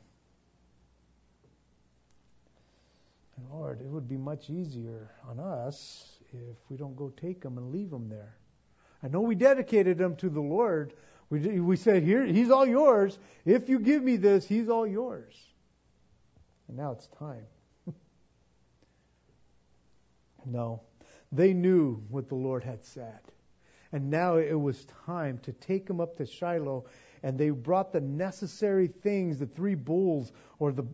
[3.51, 7.71] Lord, it would be much easier on us if we don't go take them and
[7.71, 8.37] leave them there.
[9.03, 10.95] I know we dedicated them to the Lord.
[11.29, 13.19] We, we said, Here, He's all yours.
[13.45, 15.35] If you give me this, He's all yours.
[16.69, 17.47] And now it's time.
[20.47, 20.81] no.
[21.33, 23.21] They knew what the Lord had said.
[23.93, 26.87] And now it was time to take them up to Shiloh
[27.23, 30.85] and they brought the necessary things, the three bulls, or the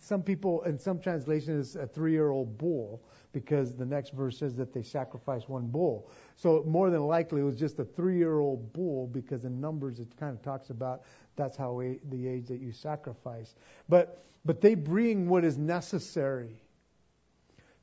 [0.00, 4.82] some people in some translations a three-year-old bull, because the next verse says that they
[4.82, 6.08] sacrificed one bull.
[6.36, 10.36] So more than likely it was just a three-year-old bull, because in Numbers it kind
[10.36, 11.02] of talks about
[11.34, 13.54] that's how the age that you sacrifice.
[13.88, 16.62] But but they bring what is necessary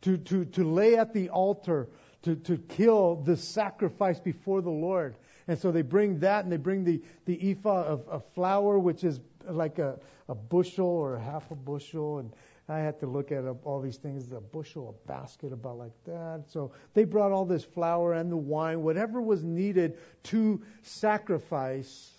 [0.02, 1.90] to to to lay at the altar
[2.24, 5.16] to to kill the sacrifice before the Lord.
[5.50, 9.04] And so they bring that and they bring the, the ephah of, of flour, which
[9.04, 12.20] is like a, a bushel or half a bushel.
[12.20, 12.32] And
[12.68, 16.44] I had to look at all these things, a bushel, a basket, about like that.
[16.46, 22.12] So they brought all this flour and the wine, whatever was needed to sacrifice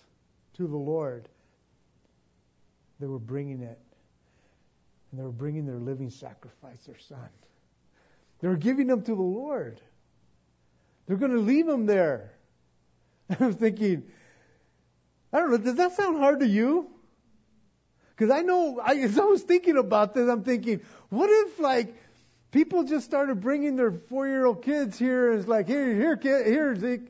[0.55, 1.29] to the Lord.
[2.99, 3.79] They were bringing it.
[5.11, 7.29] And they were bringing their living sacrifice, their son.
[8.41, 9.79] They were giving them to the Lord.
[11.07, 12.33] They're going to leave him there.
[13.39, 14.03] I was thinking,
[15.31, 16.89] I don't know, does that sound hard to you?
[18.09, 21.95] Because I know, I, as I was thinking about this, I'm thinking, what if like
[22.51, 26.75] people just started bringing their four-year-old kids here and it's like, here, here, kid, here,
[26.75, 27.07] Zeke,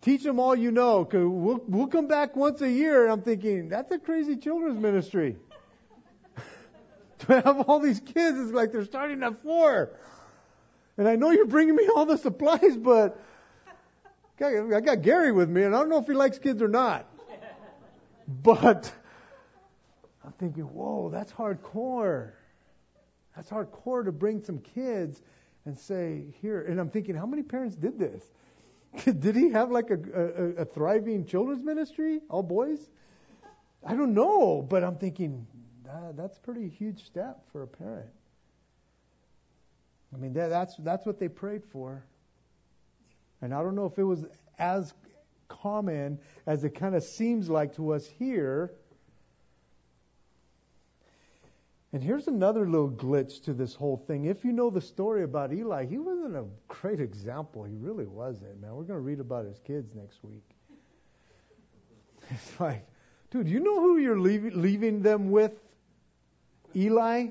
[0.00, 1.04] teach them all you know.
[1.04, 3.04] Cause we'll we'll come back once a year.
[3.04, 5.36] And I'm thinking that's a crazy children's ministry.
[7.20, 9.90] to have all these kids, it's like they're starting at four.
[10.98, 13.18] And I know you're bringing me all the supplies, but
[14.40, 17.06] I got Gary with me, and I don't know if he likes kids or not.
[18.42, 18.92] But
[20.24, 22.32] I'm thinking, whoa, that's hardcore.
[23.36, 25.22] That's hardcore to bring some kids
[25.64, 26.62] and say, here.
[26.62, 28.32] And I'm thinking, how many parents did this?
[29.04, 32.90] did he have like a, a, a thriving children's ministry, all boys?
[33.84, 35.46] I don't know, but I'm thinking,
[35.84, 38.10] that, that's a pretty huge step for a parent.
[40.14, 42.04] I mean, that, that's, that's what they prayed for.
[43.42, 44.24] And I don't know if it was
[44.58, 44.94] as
[45.48, 48.72] common as it kind of seems like to us here.
[51.92, 54.24] And here's another little glitch to this whole thing.
[54.24, 57.64] If you know the story about Eli, he wasn't a great example.
[57.64, 58.74] He really wasn't, man.
[58.74, 60.44] We're going to read about his kids next week.
[62.30, 62.86] It's like,
[63.30, 65.52] dude, you know who you're leaving, leaving them with?
[66.74, 67.26] Eli?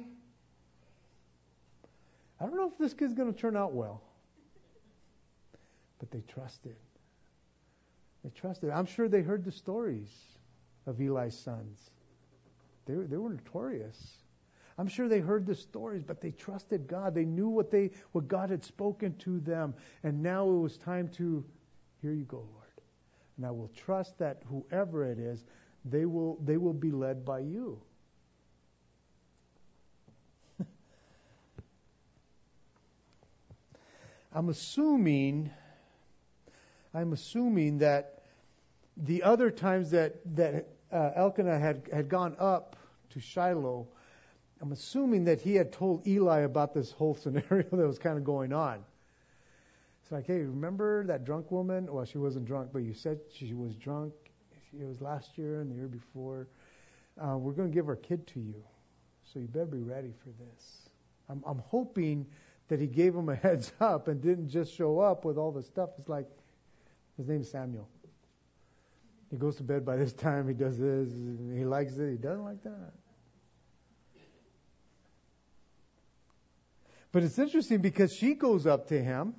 [2.40, 4.04] I don't know if this kid's going to turn out well.
[6.02, 6.76] But they trusted.
[8.24, 8.72] They trusted.
[8.72, 10.10] I'm sure they heard the stories
[10.88, 11.92] of Eli's sons.
[12.88, 14.18] They, they were notorious.
[14.80, 17.14] I'm sure they heard the stories, but they trusted God.
[17.14, 21.08] They knew what they what God had spoken to them, and now it was time
[21.18, 21.46] to,
[22.02, 22.48] here you go, Lord.
[23.38, 25.46] And I will trust that whoever it is,
[25.86, 27.80] they will they will be led by you.
[34.34, 35.52] I'm assuming
[36.94, 38.24] I'm assuming that
[38.98, 42.76] the other times that that uh, Elkanah had had gone up
[43.12, 43.88] to Shiloh
[44.62, 48.24] I'm assuming that he had told Eli about this whole scenario that was kind of
[48.24, 48.84] going on.
[50.04, 51.92] It's like, hey, remember that drunk woman?
[51.92, 54.14] Well, she wasn't drunk, but you said she was drunk.
[54.80, 56.48] It was last year and the year before.
[57.20, 58.64] Uh, we're going to give our kid to you,
[59.24, 60.90] so you better be ready for this.
[61.28, 62.26] I'm, I'm hoping
[62.68, 65.64] that he gave him a heads up and didn't just show up with all the
[65.64, 65.90] stuff.
[65.98, 66.30] It's like,
[67.22, 67.88] his name's Samuel.
[69.30, 70.48] He goes to bed by this time.
[70.48, 71.10] He does this.
[71.56, 72.10] He likes it.
[72.10, 72.94] He doesn't like that.
[77.12, 79.36] But it's interesting because she goes up to him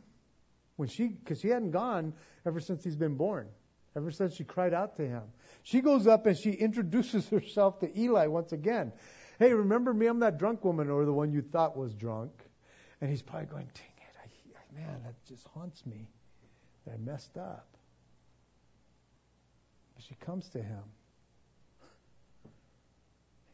[0.76, 2.12] when she, because she hadn't gone
[2.46, 3.48] ever since he's been born,
[3.96, 5.22] ever since she cried out to him.
[5.64, 8.92] She goes up and she introduces herself to Eli once again.
[9.40, 10.06] Hey, remember me?
[10.06, 12.30] I'm that drunk woman or the one you thought was drunk.
[13.00, 16.06] And he's probably going, dang it, I, man, that just haunts me
[16.90, 17.71] I messed up.
[20.06, 20.82] She comes to him.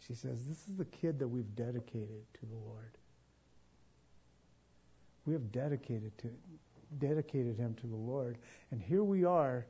[0.07, 2.97] She says, This is the kid that we've dedicated to the Lord.
[5.27, 6.29] We have dedicated to
[6.99, 8.39] dedicated him to the Lord.
[8.71, 9.67] And here we are.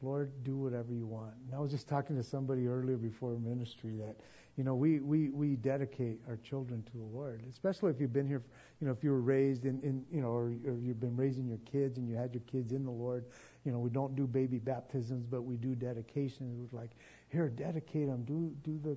[0.00, 1.32] Lord, do whatever you want.
[1.46, 4.16] And I was just talking to somebody earlier before ministry that,
[4.56, 8.28] you know, we, we, we dedicate our children to the Lord, especially if you've been
[8.28, 8.42] here,
[8.80, 11.48] you know, if you were raised in, in you know, or, or you've been raising
[11.48, 13.24] your kids and you had your kids in the Lord.
[13.68, 16.58] You know, we don't do baby baptisms, but we do dedications.
[16.58, 16.92] It was like,
[17.28, 18.24] here, dedicate them.
[18.24, 18.96] Do, do the,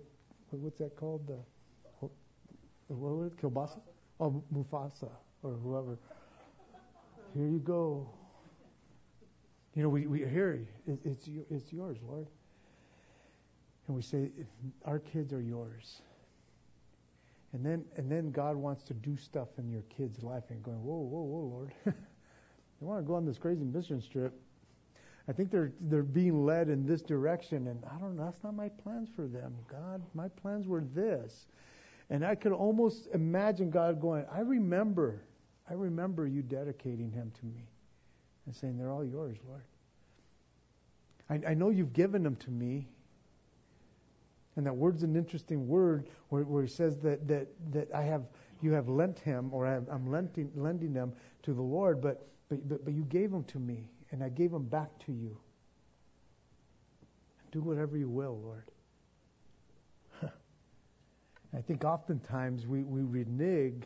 [0.56, 1.28] what's that called?
[1.28, 2.08] The,
[2.88, 3.42] what was it?
[3.42, 3.82] Kielbasa?
[4.22, 5.10] Oh, Mufasa
[5.44, 6.00] or whoever.
[7.36, 8.10] Here you go.
[9.76, 12.28] You know, we, we hear it, it's, it's yours, Lord.
[13.88, 14.30] And we say,
[14.86, 16.00] our kids are yours.
[17.52, 20.82] And then, and then God wants to do stuff in your kid's life and going,
[20.82, 21.72] whoa, whoa, whoa, Lord.
[21.86, 24.34] you want to go on this crazy mission trip.
[25.28, 28.26] I think they're they're being led in this direction, and I don't know.
[28.26, 30.02] That's not my plans for them, God.
[30.14, 31.46] My plans were this.
[32.10, 35.22] And I could almost imagine God going, I remember,
[35.70, 37.64] I remember you dedicating him to me
[38.46, 39.64] and saying, They're all yours, Lord.
[41.30, 42.90] I, I know you've given them to me.
[44.58, 48.24] And that word's an interesting word where, where he says that, that, that I have
[48.62, 51.14] you have lent him or I am lending, lending them
[51.44, 54.52] to the Lord, but, but, but, but you gave them to me, and I gave
[54.52, 55.38] them back to you.
[57.52, 58.72] Do whatever you will, Lord.
[61.54, 63.84] I think oftentimes we, we renege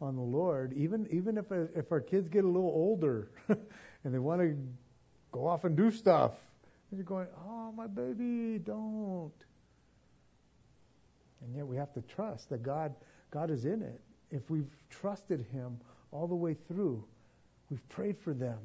[0.00, 4.18] on the Lord, even even if if our kids get a little older and they
[4.18, 4.56] want to
[5.32, 6.32] go off and do stuff,
[6.90, 9.32] and you're going, "Oh, my baby, don't."
[11.40, 12.94] And yet we have to trust that God
[13.30, 14.00] God is in it.
[14.30, 15.80] If we've trusted Him
[16.12, 17.04] all the way through,
[17.70, 18.58] we've prayed for them,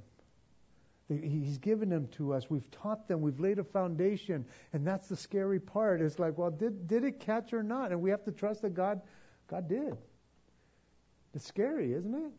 [1.09, 2.49] He's given them to us.
[2.49, 3.21] We've taught them.
[3.21, 4.45] We've laid a foundation.
[4.71, 6.01] And that's the scary part.
[6.01, 7.91] It's like, well, did, did it catch or not?
[7.91, 9.01] And we have to trust that God,
[9.49, 9.97] God did.
[11.35, 12.31] It's scary, isn't it?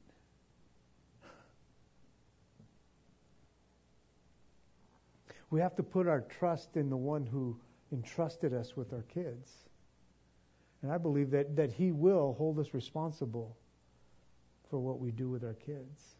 [5.50, 7.56] We have to put our trust in the one who
[7.92, 9.50] entrusted us with our kids.
[10.82, 13.56] And I believe that, that He will hold us responsible
[14.68, 16.16] for what we do with our kids.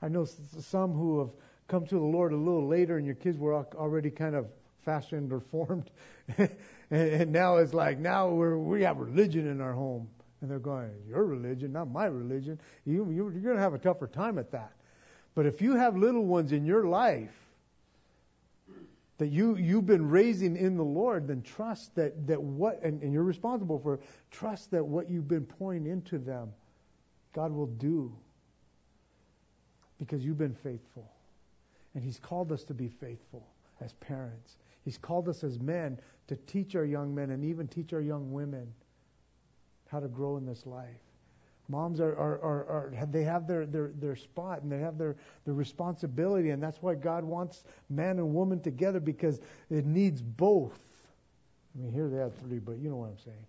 [0.00, 1.30] I know some who have
[1.66, 4.46] come to the Lord a little later, and your kids were already kind of
[4.84, 5.90] fashioned or formed,
[6.90, 10.08] and, now it's like now we're, we have religion in our home,
[10.40, 13.78] and they're going, "Your religion, not my religion." You, you, you're going to have a
[13.78, 14.72] tougher time at that.
[15.34, 17.34] But if you have little ones in your life
[19.18, 23.12] that you you've been raising in the Lord, then trust that that what and, and
[23.12, 23.98] you're responsible for
[24.30, 26.52] trust that what you've been pouring into them,
[27.32, 28.16] God will do
[29.98, 31.10] because you've been faithful.
[31.94, 33.46] And He's called us to be faithful.
[33.80, 34.56] as parents.
[34.84, 38.32] He's called us as men to teach our young men and even teach our young
[38.32, 38.72] women
[39.88, 40.88] how to grow in this life.
[41.68, 45.16] Moms are, are, are, are, they have their, their, their spot and they have their,
[45.44, 50.78] their responsibility, and that's why God wants man and woman together because it needs both.
[51.74, 53.46] I mean, here they have three, but you know what I'm saying.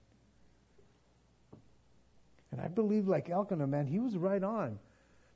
[2.51, 4.77] And I believe, like Elkanah, man, he was right on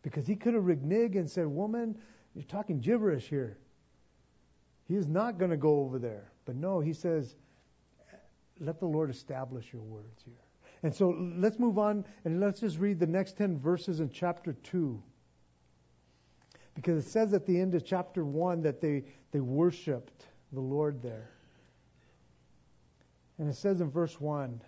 [0.04, 1.98] because he could have reneged and said, Woman,
[2.36, 3.58] you're talking gibberish here.
[4.88, 6.32] He is not going to go over there.
[6.46, 7.36] But no, he says,
[8.60, 10.34] Let the Lord establish your words here.
[10.84, 14.54] And so let's move on and let's just read the next 10 verses in chapter
[14.64, 15.02] 2.
[16.76, 21.02] Because it says at the end of chapter 1 that they, they worshiped the Lord
[21.02, 21.30] there.
[23.38, 24.62] And it says in verse 1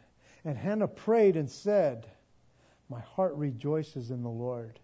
[0.45, 2.07] And Hannah prayed and said,
[2.89, 4.79] My heart rejoices in the Lord.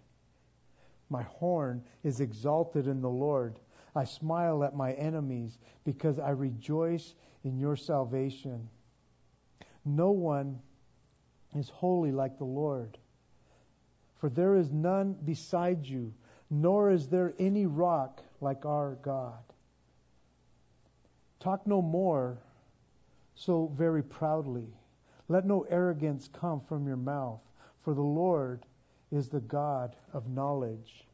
[1.11, 3.59] My horn is exalted in the Lord.
[3.93, 8.69] I smile at my enemies because I rejoice in your salvation.
[9.83, 10.57] No one
[11.53, 12.97] is holy like the Lord.
[14.19, 16.13] For there is none beside you,
[16.49, 19.43] nor is there any rock like our God.
[21.41, 22.37] Talk no more
[23.35, 24.67] so very proudly.
[25.27, 27.41] Let no arrogance come from your mouth,
[27.83, 28.65] for the Lord
[29.11, 31.05] is the God of knowledge.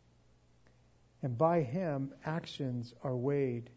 [1.24, 3.70] And by him actions are weighed.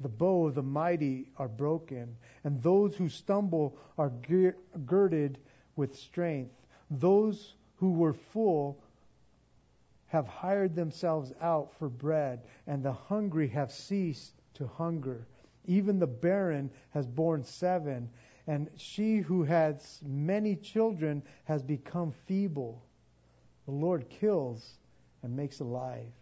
[0.00, 4.12] The bow of the mighty are broken, and those who stumble are
[4.86, 5.38] girded
[5.76, 6.54] with strength.
[6.90, 8.78] Those who were full
[10.06, 15.26] have hired themselves out for bread, and the hungry have ceased to hunger.
[15.66, 18.08] Even the barren has borne seven,
[18.46, 22.82] and she who has many children has become feeble.
[23.66, 24.78] The Lord kills
[25.22, 26.12] and makes alive.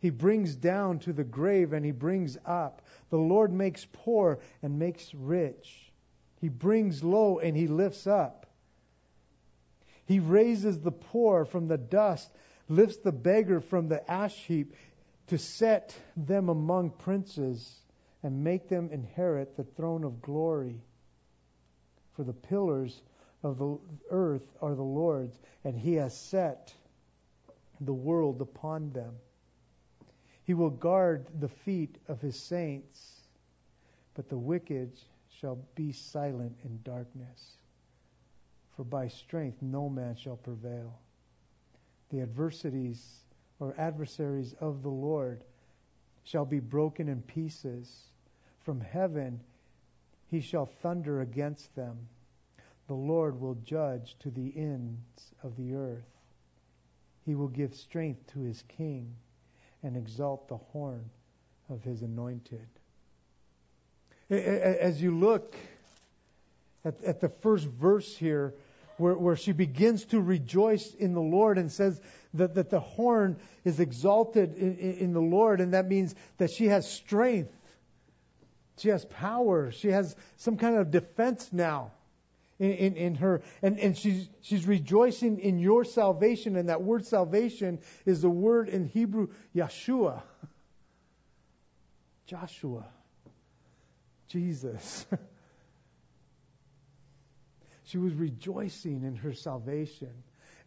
[0.00, 2.82] He brings down to the grave and he brings up.
[3.10, 5.92] The Lord makes poor and makes rich.
[6.40, 8.46] He brings low and he lifts up.
[10.06, 12.30] He raises the poor from the dust,
[12.68, 14.74] lifts the beggar from the ash heap
[15.28, 17.80] to set them among princes
[18.22, 20.80] and make them inherit the throne of glory.
[22.14, 23.00] For the pillars
[23.42, 23.78] of the
[24.10, 26.74] earth are the Lord's, and he has set
[27.80, 29.14] the world upon them.
[30.44, 33.20] He will guard the feet of his saints,
[34.14, 34.92] but the wicked
[35.28, 37.56] shall be silent in darkness.
[38.76, 40.98] For by strength no man shall prevail.
[42.10, 43.24] The adversities
[43.58, 45.44] or adversaries of the Lord
[46.24, 48.12] shall be broken in pieces.
[48.60, 49.40] From heaven
[50.28, 52.08] he shall thunder against them.
[52.88, 56.04] The Lord will judge to the ends of the earth.
[57.24, 59.14] He will give strength to his king
[59.82, 61.08] and exalt the horn
[61.70, 62.66] of his anointed.
[64.30, 65.54] As you look
[66.84, 68.54] at, at the first verse here,
[68.96, 72.00] where, where she begins to rejoice in the Lord and says
[72.34, 76.66] that, that the horn is exalted in, in the Lord, and that means that she
[76.66, 77.52] has strength.
[78.78, 79.70] She has power.
[79.70, 81.92] She has some kind of defense now
[82.62, 83.42] in, in, in, her.
[83.60, 86.56] And, and she's, she's rejoicing in your salvation.
[86.56, 90.22] And that word salvation is the word in Hebrew, Yeshua.
[92.26, 92.86] Joshua.
[94.28, 95.04] Jesus.
[97.84, 100.12] she was rejoicing in her salvation.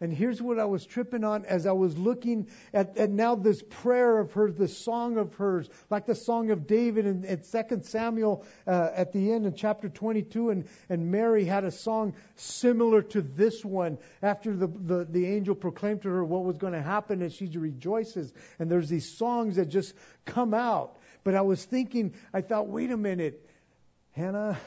[0.00, 3.62] And here's what I was tripping on as I was looking at, at now this
[3.62, 7.80] prayer of hers, this song of hers, like the song of David in, in 2
[7.82, 10.50] Samuel uh, at the end in chapter 22.
[10.50, 15.54] And, and Mary had a song similar to this one after the, the, the angel
[15.54, 18.32] proclaimed to her what was going to happen and she rejoices.
[18.58, 19.94] And there's these songs that just
[20.24, 20.98] come out.
[21.24, 23.48] But I was thinking, I thought, wait a minute,
[24.12, 24.58] Hannah,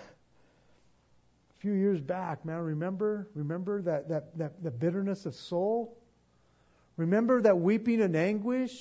[1.60, 3.28] few years back, man, remember?
[3.36, 5.98] Remember that, that, that the bitterness of soul?
[6.96, 8.72] Remember that weeping and anguish?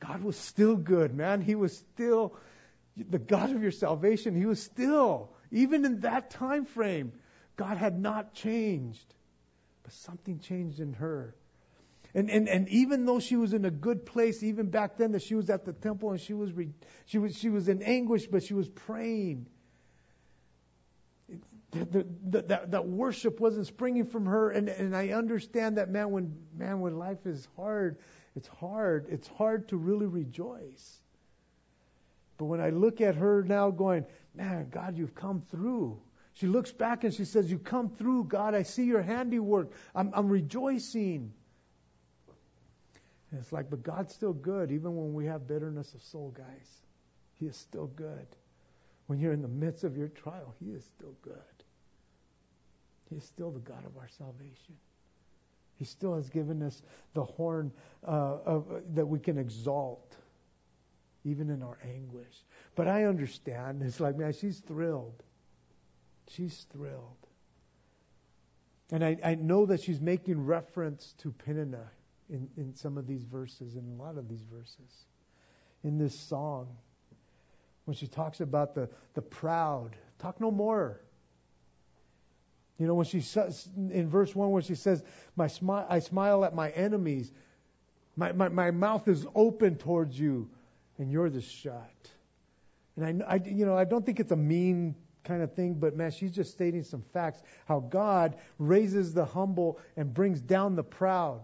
[0.00, 1.40] God was still good, man.
[1.40, 2.36] He was still
[2.96, 4.34] the God of your salvation.
[4.34, 7.12] He was still, even in that time frame,
[7.56, 9.14] God had not changed.
[9.84, 11.34] But something changed in her.
[12.12, 15.22] And, and, and even though she was in a good place, even back then that
[15.22, 16.70] she was at the temple and she was, re,
[17.06, 19.46] she was, she was in anguish, but she was praying
[21.74, 22.06] the,
[22.42, 24.50] that, that worship wasn't springing from her.
[24.50, 27.98] And, and I understand that, man, when, man, when life is hard,
[28.36, 29.06] it's hard.
[29.10, 31.00] It's hard to really rejoice.
[32.36, 36.00] But when I look at her now going, man, God, you've come through.
[36.34, 38.54] She looks back and she says, You come through, God.
[38.54, 39.70] I see your handiwork.
[39.94, 41.32] I'm, I'm rejoicing.
[43.30, 46.82] And it's like, but God's still good, even when we have bitterness of soul, guys.
[47.34, 48.26] He is still good.
[49.06, 51.34] When you're in the midst of your trial, He is still good.
[53.08, 54.74] He is still the God of our salvation.
[55.76, 56.82] He still has given us
[57.14, 57.72] the horn
[58.06, 60.16] uh, of, uh, that we can exalt,
[61.24, 62.44] even in our anguish.
[62.76, 63.82] But I understand.
[63.82, 65.22] It's like, man, she's thrilled.
[66.28, 67.16] She's thrilled.
[68.90, 71.90] And I, I know that she's making reference to Peninnah
[72.30, 75.06] in, in some of these verses, in a lot of these verses,
[75.82, 76.68] in this song.
[77.84, 81.00] When she talks about the, the proud, talk no more.
[82.78, 85.04] You know, when she says in verse 1, where she says,
[85.36, 87.30] my smi- I smile at my enemies,
[88.16, 90.48] my, my, my mouth is open towards you,
[90.98, 91.90] and you're the shut.
[92.96, 94.94] And I, I, you know, I don't think it's a mean
[95.24, 97.42] kind of thing, but man, she's just stating some facts.
[97.66, 101.42] How God raises the humble and brings down the proud.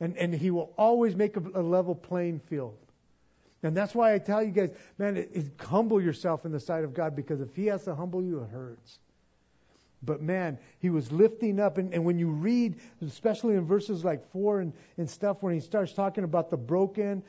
[0.00, 2.78] And, and he will always make a, a level playing field.
[3.62, 6.82] And that's why I tell you guys, man, it, it, humble yourself in the sight
[6.82, 8.98] of God because if he has to humble you, it hurts.
[10.02, 11.78] But man, he was lifting up.
[11.78, 15.60] And, and when you read, especially in verses like four and, and stuff, when he
[15.60, 17.22] starts talking about the broken,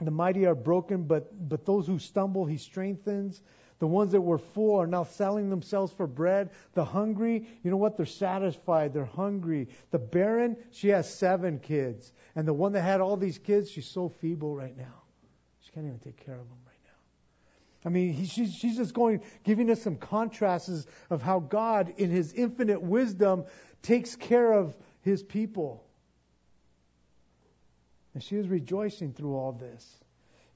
[0.00, 3.42] the mighty are broken, but, but those who stumble, he strengthens.
[3.78, 6.50] The ones that were full are now selling themselves for bread.
[6.74, 7.96] The hungry, you know what?
[7.96, 8.92] They're satisfied.
[8.92, 9.68] They're hungry.
[9.90, 12.12] The barren, she has seven kids.
[12.36, 15.02] And the one that had all these kids, she's so feeble right now.
[15.60, 16.69] She can't even take care of them.
[17.84, 22.10] I mean, he, she's, she's just going, giving us some contrasts of how God, in
[22.10, 23.44] his infinite wisdom,
[23.82, 25.82] takes care of his people.
[28.12, 29.86] And she was rejoicing through all this.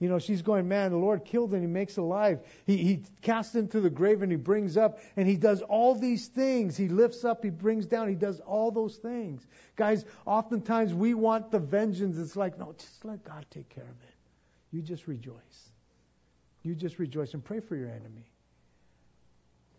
[0.01, 2.41] You know, she's going, man, the Lord killed and he makes alive.
[2.67, 6.27] He, he casts into the grave and he brings up and he does all these
[6.27, 6.77] things.
[6.77, 9.47] He lifts up, he brings down, he does all those things.
[9.77, 12.19] Guys, oftentimes we want the vengeance.
[12.19, 14.15] It's like, no, just let God take care of it.
[14.73, 15.74] You just rejoice.
[16.65, 18.27] You just rejoice and pray for your enemy.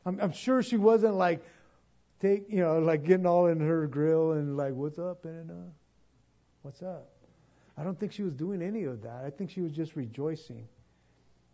[0.05, 1.43] I'm, I'm sure she wasn't like,
[2.21, 5.53] take, you know, like getting all in her grill and like, what's up, Anna?
[5.53, 5.69] Uh,
[6.61, 7.09] what's up?
[7.77, 9.23] I don't think she was doing any of that.
[9.25, 10.67] I think she was just rejoicing.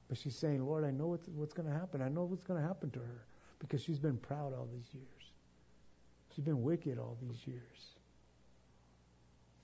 [0.10, 2.02] But she's saying, Lord, I know what's, what's going to happen.
[2.02, 3.26] I know what's going to happen to her
[3.60, 5.32] because she's been proud all these years.
[6.36, 7.96] She's been wicked all these years.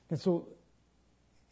[0.10, 0.48] And so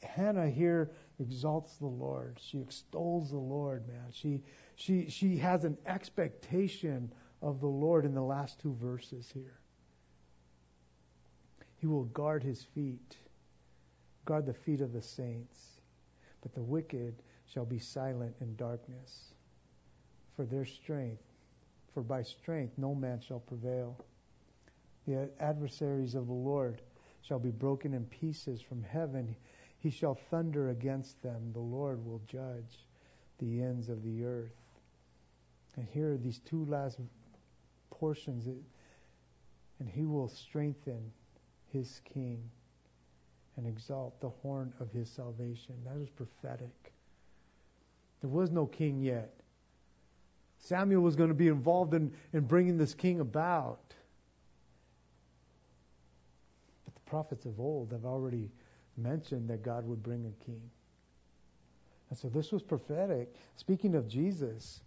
[0.01, 2.39] Hannah here exalts the Lord.
[2.41, 4.11] She extols the Lord, man.
[4.11, 4.43] She
[4.75, 7.11] she she has an expectation
[7.41, 9.59] of the Lord in the last two verses here.
[11.77, 13.17] He will guard his feet
[14.25, 15.79] guard the feet of the saints.
[16.41, 19.33] But the wicked shall be silent in darkness.
[20.35, 21.23] For their strength,
[21.93, 24.03] for by strength no man shall prevail.
[25.07, 26.81] The adversaries of the Lord
[27.21, 29.35] shall be broken in pieces from heaven.
[29.85, 31.51] He shall thunder against them.
[31.53, 32.87] The Lord will judge
[33.37, 34.57] the ends of the earth.
[35.75, 36.97] And here are these two last
[37.91, 38.47] portions.
[38.47, 41.11] And he will strengthen
[41.71, 42.41] his king
[43.57, 45.75] and exalt the horn of his salvation.
[45.85, 46.91] That is prophetic.
[48.21, 49.35] There was no king yet.
[50.57, 53.93] Samuel was going to be involved in, in bringing this king about.
[56.85, 58.49] But the prophets of old have already
[58.97, 60.61] mentioned that God would bring a king.
[62.09, 63.33] And so this was prophetic.
[63.55, 64.81] Speaking of Jesus,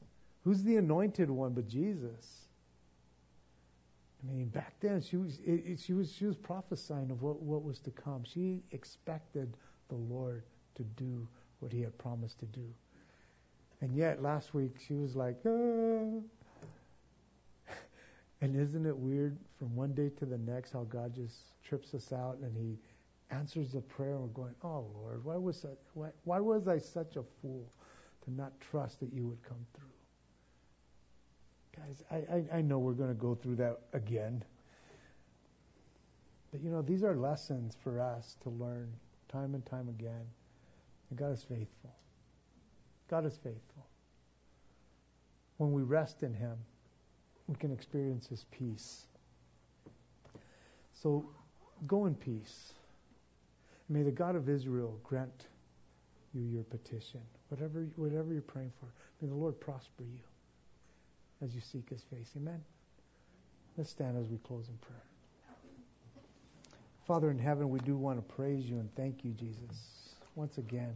[0.44, 2.48] who's the anointed one but Jesus?
[4.22, 7.40] I mean, back then she was it, it, she was she was prophesying of what,
[7.40, 8.24] what was to come.
[8.24, 9.56] She expected
[9.88, 10.42] the Lord
[10.74, 11.26] to do
[11.60, 12.64] what He had promised to do,
[13.80, 16.20] and yet last week she was like, ah.
[18.40, 22.12] and isn't it weird from one day to the next how God just trips us
[22.12, 22.76] out and He
[23.30, 26.78] answers the prayer and we're going, oh Lord, why was I, why, why was I
[26.78, 27.70] such a fool
[28.24, 29.88] to not trust that You would come through?
[31.76, 34.42] Guys, I, I, I know we're going to go through that again.
[36.50, 38.92] But you know, these are lessons for us to learn
[39.28, 40.26] time and time again.
[41.10, 41.94] And God is faithful.
[43.08, 43.86] God is faithful.
[45.58, 46.56] When we rest in Him,
[47.46, 49.06] we can experience His peace.
[50.92, 51.28] So
[51.86, 52.72] go in peace.
[53.88, 55.46] May the God of Israel grant
[56.34, 58.86] you your petition, whatever, whatever you're praying for.
[59.20, 60.20] May the Lord prosper you
[61.42, 62.30] as you seek his face.
[62.36, 62.62] Amen.
[63.76, 65.02] Let's stand as we close in prayer.
[67.06, 70.92] Father in heaven, we do want to praise you and thank you, Jesus, once again.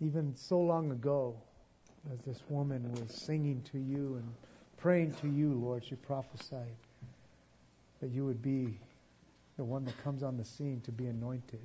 [0.00, 1.34] Even so long ago,
[2.12, 4.28] as this woman was singing to you and
[4.76, 6.76] praying to you, Lord, she prophesied
[8.00, 8.78] that you would be
[9.56, 11.60] the one that comes on the scene to be anointed.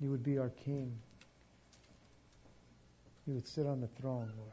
[0.00, 0.92] You would be our King.
[3.26, 4.52] you would sit on the throne, Lord.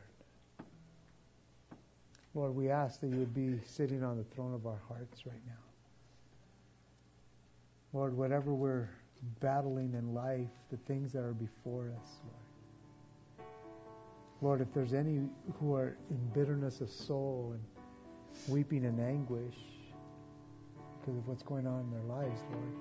[2.35, 5.41] Lord, we ask that you would be sitting on the throne of our hearts right
[5.45, 5.53] now.
[7.91, 8.89] Lord, whatever we're
[9.39, 13.47] battling in life, the things that are before us, Lord.
[14.41, 15.21] Lord, if there's any
[15.59, 17.63] who are in bitterness of soul and
[18.47, 19.55] weeping in anguish
[21.03, 22.73] because of what's going on in their lives, Lord,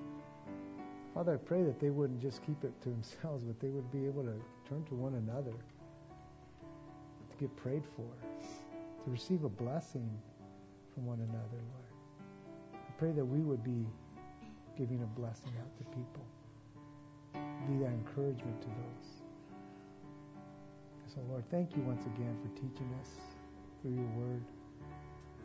[1.13, 4.05] Father, I pray that they wouldn't just keep it to themselves, but they would be
[4.05, 4.33] able to
[4.67, 8.07] turn to one another, to get prayed for,
[9.03, 10.09] to receive a blessing
[10.93, 11.91] from one another, Lord.
[12.73, 13.85] I pray that we would be
[14.77, 16.25] giving a blessing out to people.
[17.67, 19.21] Be that encouragement to those.
[21.13, 23.09] So, Lord, thank you once again for teaching us
[23.81, 24.41] through your word.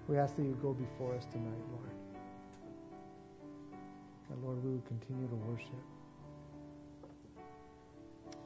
[0.06, 1.97] We ask that you go before us tonight, Lord.
[4.30, 5.84] And Lord, we will continue to worship.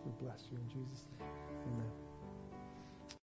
[0.04, 1.28] We bless you in Jesus' name.
[1.66, 2.11] Amen.